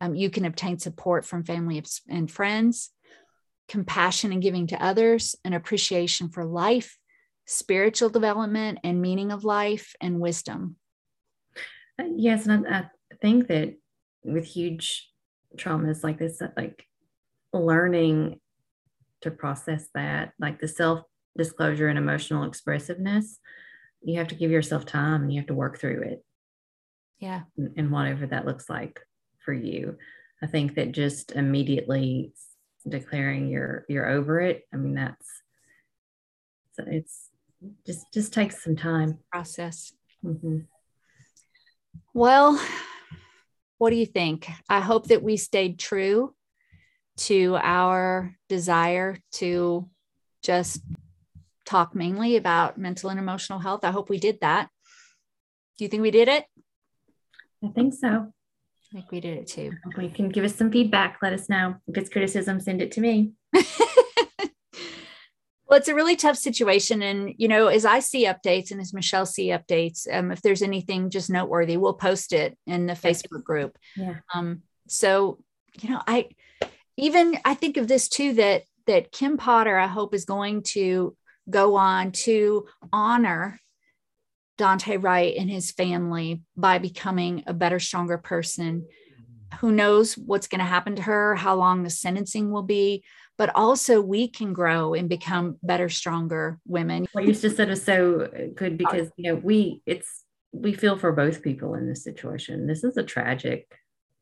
Um, 0.00 0.14
you 0.14 0.28
can 0.28 0.44
obtain 0.44 0.78
support 0.78 1.24
from 1.24 1.44
family 1.44 1.82
and 2.08 2.30
friends 2.30 2.90
compassion 3.68 4.32
and 4.32 4.42
giving 4.42 4.66
to 4.68 4.82
others, 4.82 5.36
an 5.44 5.52
appreciation 5.52 6.28
for 6.28 6.44
life, 6.44 6.98
spiritual 7.46 8.08
development 8.08 8.78
and 8.84 9.00
meaning 9.00 9.32
of 9.32 9.44
life, 9.44 9.94
and 10.00 10.20
wisdom. 10.20 10.76
Uh, 12.00 12.04
yes, 12.16 12.46
and 12.46 12.66
I, 12.66 12.78
I 12.80 13.16
think 13.20 13.48
that 13.48 13.74
with 14.24 14.44
huge 14.44 15.10
traumas 15.56 16.02
like 16.02 16.18
this, 16.18 16.42
like 16.56 16.86
learning 17.52 18.40
to 19.22 19.30
process 19.30 19.88
that, 19.94 20.32
like 20.38 20.60
the 20.60 20.68
self 20.68 21.02
disclosure 21.36 21.88
and 21.88 21.98
emotional 21.98 22.44
expressiveness, 22.44 23.38
you 24.02 24.18
have 24.18 24.28
to 24.28 24.34
give 24.34 24.50
yourself 24.50 24.84
time 24.84 25.22
and 25.22 25.32
you 25.32 25.40
have 25.40 25.48
to 25.48 25.54
work 25.54 25.78
through 25.78 26.02
it. 26.02 26.24
Yeah. 27.18 27.42
And 27.56 27.90
whatever 27.90 28.26
that 28.26 28.46
looks 28.46 28.68
like 28.68 29.00
for 29.44 29.52
you. 29.52 29.96
I 30.42 30.46
think 30.46 30.74
that 30.74 30.92
just 30.92 31.32
immediately 31.32 32.32
declaring 32.88 33.48
you're 33.48 33.84
you're 33.88 34.08
over 34.08 34.40
it 34.40 34.62
i 34.72 34.76
mean 34.76 34.94
that's 34.94 35.42
so 36.72 36.84
it's 36.86 37.30
just 37.86 38.12
just 38.12 38.32
takes 38.32 38.62
some 38.62 38.76
time 38.76 39.18
process 39.32 39.92
mm-hmm. 40.24 40.58
well 42.12 42.60
what 43.78 43.90
do 43.90 43.96
you 43.96 44.06
think 44.06 44.48
i 44.68 44.80
hope 44.80 45.06
that 45.06 45.22
we 45.22 45.36
stayed 45.36 45.78
true 45.78 46.34
to 47.16 47.56
our 47.62 48.34
desire 48.48 49.16
to 49.32 49.88
just 50.42 50.82
talk 51.64 51.94
mainly 51.94 52.36
about 52.36 52.78
mental 52.78 53.10
and 53.10 53.18
emotional 53.18 53.58
health 53.58 53.84
i 53.84 53.90
hope 53.90 54.08
we 54.08 54.18
did 54.18 54.40
that 54.40 54.68
do 55.78 55.84
you 55.84 55.88
think 55.88 56.02
we 56.02 56.10
did 56.10 56.28
it 56.28 56.44
i 57.64 57.68
think 57.68 57.94
so 57.94 58.32
I 58.94 58.98
think 58.98 59.10
we 59.10 59.18
did 59.18 59.38
it 59.38 59.48
too. 59.48 59.72
You 60.00 60.08
can 60.08 60.28
give 60.28 60.44
us 60.44 60.54
some 60.54 60.70
feedback. 60.70 61.18
Let 61.20 61.32
us 61.32 61.48
know. 61.48 61.74
If 61.88 61.96
it's 61.96 62.08
criticism, 62.08 62.60
send 62.60 62.80
it 62.80 62.92
to 62.92 63.00
me. 63.00 63.32
well, 63.52 63.64
it's 65.72 65.88
a 65.88 65.96
really 65.96 66.14
tough 66.14 66.36
situation. 66.36 67.02
And, 67.02 67.34
you 67.36 67.48
know, 67.48 67.66
as 67.66 67.84
I 67.84 67.98
see 67.98 68.26
updates 68.26 68.70
and 68.70 68.80
as 68.80 68.94
Michelle 68.94 69.26
see 69.26 69.48
updates, 69.48 70.06
um, 70.12 70.30
if 70.30 70.42
there's 70.42 70.62
anything 70.62 71.10
just 71.10 71.28
noteworthy, 71.28 71.76
we'll 71.76 71.94
post 71.94 72.32
it 72.32 72.56
in 72.68 72.86
the 72.86 72.92
Facebook 72.92 73.42
group. 73.42 73.76
Yeah. 73.96 74.18
Um, 74.32 74.62
so, 74.86 75.38
you 75.80 75.90
know, 75.90 76.00
I 76.06 76.28
even 76.96 77.36
I 77.44 77.54
think 77.54 77.76
of 77.76 77.88
this 77.88 78.08
too 78.08 78.34
that 78.34 78.62
that 78.86 79.10
Kim 79.10 79.38
Potter, 79.38 79.76
I 79.76 79.88
hope, 79.88 80.14
is 80.14 80.24
going 80.24 80.62
to 80.74 81.16
go 81.48 81.76
on 81.76 82.12
to 82.12 82.66
honor 82.92 83.60
Daunte 84.58 85.02
Wright 85.02 85.34
and 85.36 85.50
his 85.50 85.70
family 85.72 86.42
by 86.56 86.78
becoming 86.78 87.42
a 87.46 87.52
better, 87.52 87.80
stronger 87.80 88.18
person. 88.18 88.86
Who 89.60 89.72
knows 89.72 90.14
what's 90.14 90.46
going 90.46 90.60
to 90.60 90.64
happen 90.64 90.96
to 90.96 91.02
her, 91.02 91.34
how 91.34 91.54
long 91.56 91.82
the 91.82 91.90
sentencing 91.90 92.50
will 92.50 92.62
be, 92.62 93.04
but 93.36 93.50
also 93.54 94.00
we 94.00 94.28
can 94.28 94.52
grow 94.52 94.94
and 94.94 95.08
become 95.08 95.58
better, 95.62 95.88
stronger 95.88 96.58
women. 96.66 97.06
What 97.12 97.24
you 97.24 97.34
just 97.34 97.56
said 97.56 97.70
is 97.70 97.82
so 97.82 98.28
good 98.54 98.78
because 98.78 99.10
you 99.16 99.32
know 99.32 99.36
we 99.36 99.82
it's 99.86 100.24
we 100.52 100.72
feel 100.72 100.96
for 100.96 101.12
both 101.12 101.42
people 101.42 101.74
in 101.74 101.88
this 101.88 102.04
situation. 102.04 102.66
This 102.66 102.84
is 102.84 102.96
a 102.96 103.02
tragic, 103.02 103.66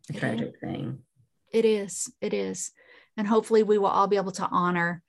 a 0.09 0.15
tragic 0.15 0.59
thing. 0.61 1.01
It 1.53 1.67
is. 1.67 2.11
It 2.23 2.33
is. 2.33 2.73
And 3.17 3.27
hopefully 3.27 3.63
we 3.63 3.77
will 3.77 3.89
all 3.89 4.07
be 4.07 4.17
able 4.17 4.33
to 4.33 4.49
honor 4.51 5.03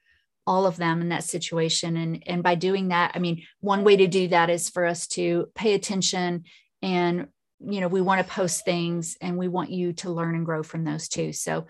all 0.46 0.66
of 0.66 0.78
them 0.78 1.02
in 1.02 1.10
that 1.10 1.24
situation. 1.24 1.98
And 1.98 2.24
and 2.26 2.44
by 2.44 2.56
doing 2.56 2.90
that 2.90 3.12
i 3.16 3.20
mean 3.20 3.44
one 3.60 3.84
way 3.84 3.96
to 3.98 4.08
do 4.08 4.28
that 4.30 4.50
is 4.50 4.70
for 4.70 4.86
us 4.86 5.08
to 5.08 5.50
pay 5.56 5.74
attention 5.74 6.44
and 6.82 7.28
you 7.60 7.80
know 7.80 7.88
we 7.88 8.02
want 8.02 8.26
to 8.26 8.34
post 8.34 8.66
things 8.66 9.18
and 9.22 9.38
we 9.38 9.48
want 9.48 9.72
you 9.72 9.94
to 9.94 10.10
learn 10.12 10.36
and 10.36 10.46
grow 10.46 10.64
from 10.64 10.84
those 10.84 11.08
too. 11.08 11.32
So 11.34 11.66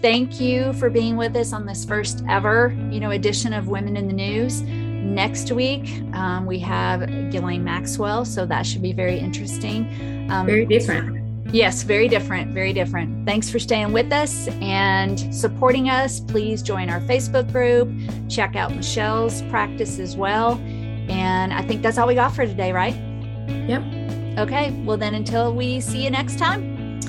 thank 0.00 0.40
you 0.40 0.72
for 0.74 0.90
being 0.90 1.16
with 1.16 1.36
us 1.36 1.52
on 1.52 1.66
this 1.66 1.84
first 1.84 2.22
ever 2.28 2.76
you 2.90 3.00
know 3.00 3.10
edition 3.10 3.52
of 3.52 3.68
women 3.68 3.96
in 3.96 4.06
the 4.06 4.14
news. 4.14 4.62
Next 4.62 5.50
week 5.52 6.02
um, 6.12 6.46
we 6.46 6.58
have 6.60 7.00
ghislaine 7.30 7.64
maxwell 7.64 8.24
so 8.24 8.46
that 8.46 8.66
should 8.66 8.82
be 8.82 8.92
very 8.92 9.18
interesting. 9.18 10.28
Um, 10.30 10.46
very 10.46 10.66
different 10.66 11.25
Yes, 11.52 11.82
very 11.82 12.08
different, 12.08 12.52
very 12.52 12.72
different. 12.72 13.26
Thanks 13.26 13.48
for 13.48 13.58
staying 13.58 13.92
with 13.92 14.12
us 14.12 14.48
and 14.60 15.34
supporting 15.34 15.88
us. 15.88 16.20
Please 16.20 16.62
join 16.62 16.90
our 16.90 17.00
Facebook 17.00 17.50
group, 17.52 17.88
check 18.28 18.56
out 18.56 18.74
Michelle's 18.74 19.42
practice 19.42 19.98
as 19.98 20.16
well. 20.16 20.58
And 21.08 21.52
I 21.52 21.62
think 21.62 21.82
that's 21.82 21.98
all 21.98 22.08
we 22.08 22.14
got 22.14 22.34
for 22.34 22.46
today, 22.46 22.72
right? 22.72 22.94
Yep. 23.68 24.38
Okay. 24.38 24.72
Well, 24.84 24.96
then 24.96 25.14
until 25.14 25.54
we 25.54 25.80
see 25.80 26.04
you 26.04 26.10
next 26.10 26.38
time, 26.38 27.00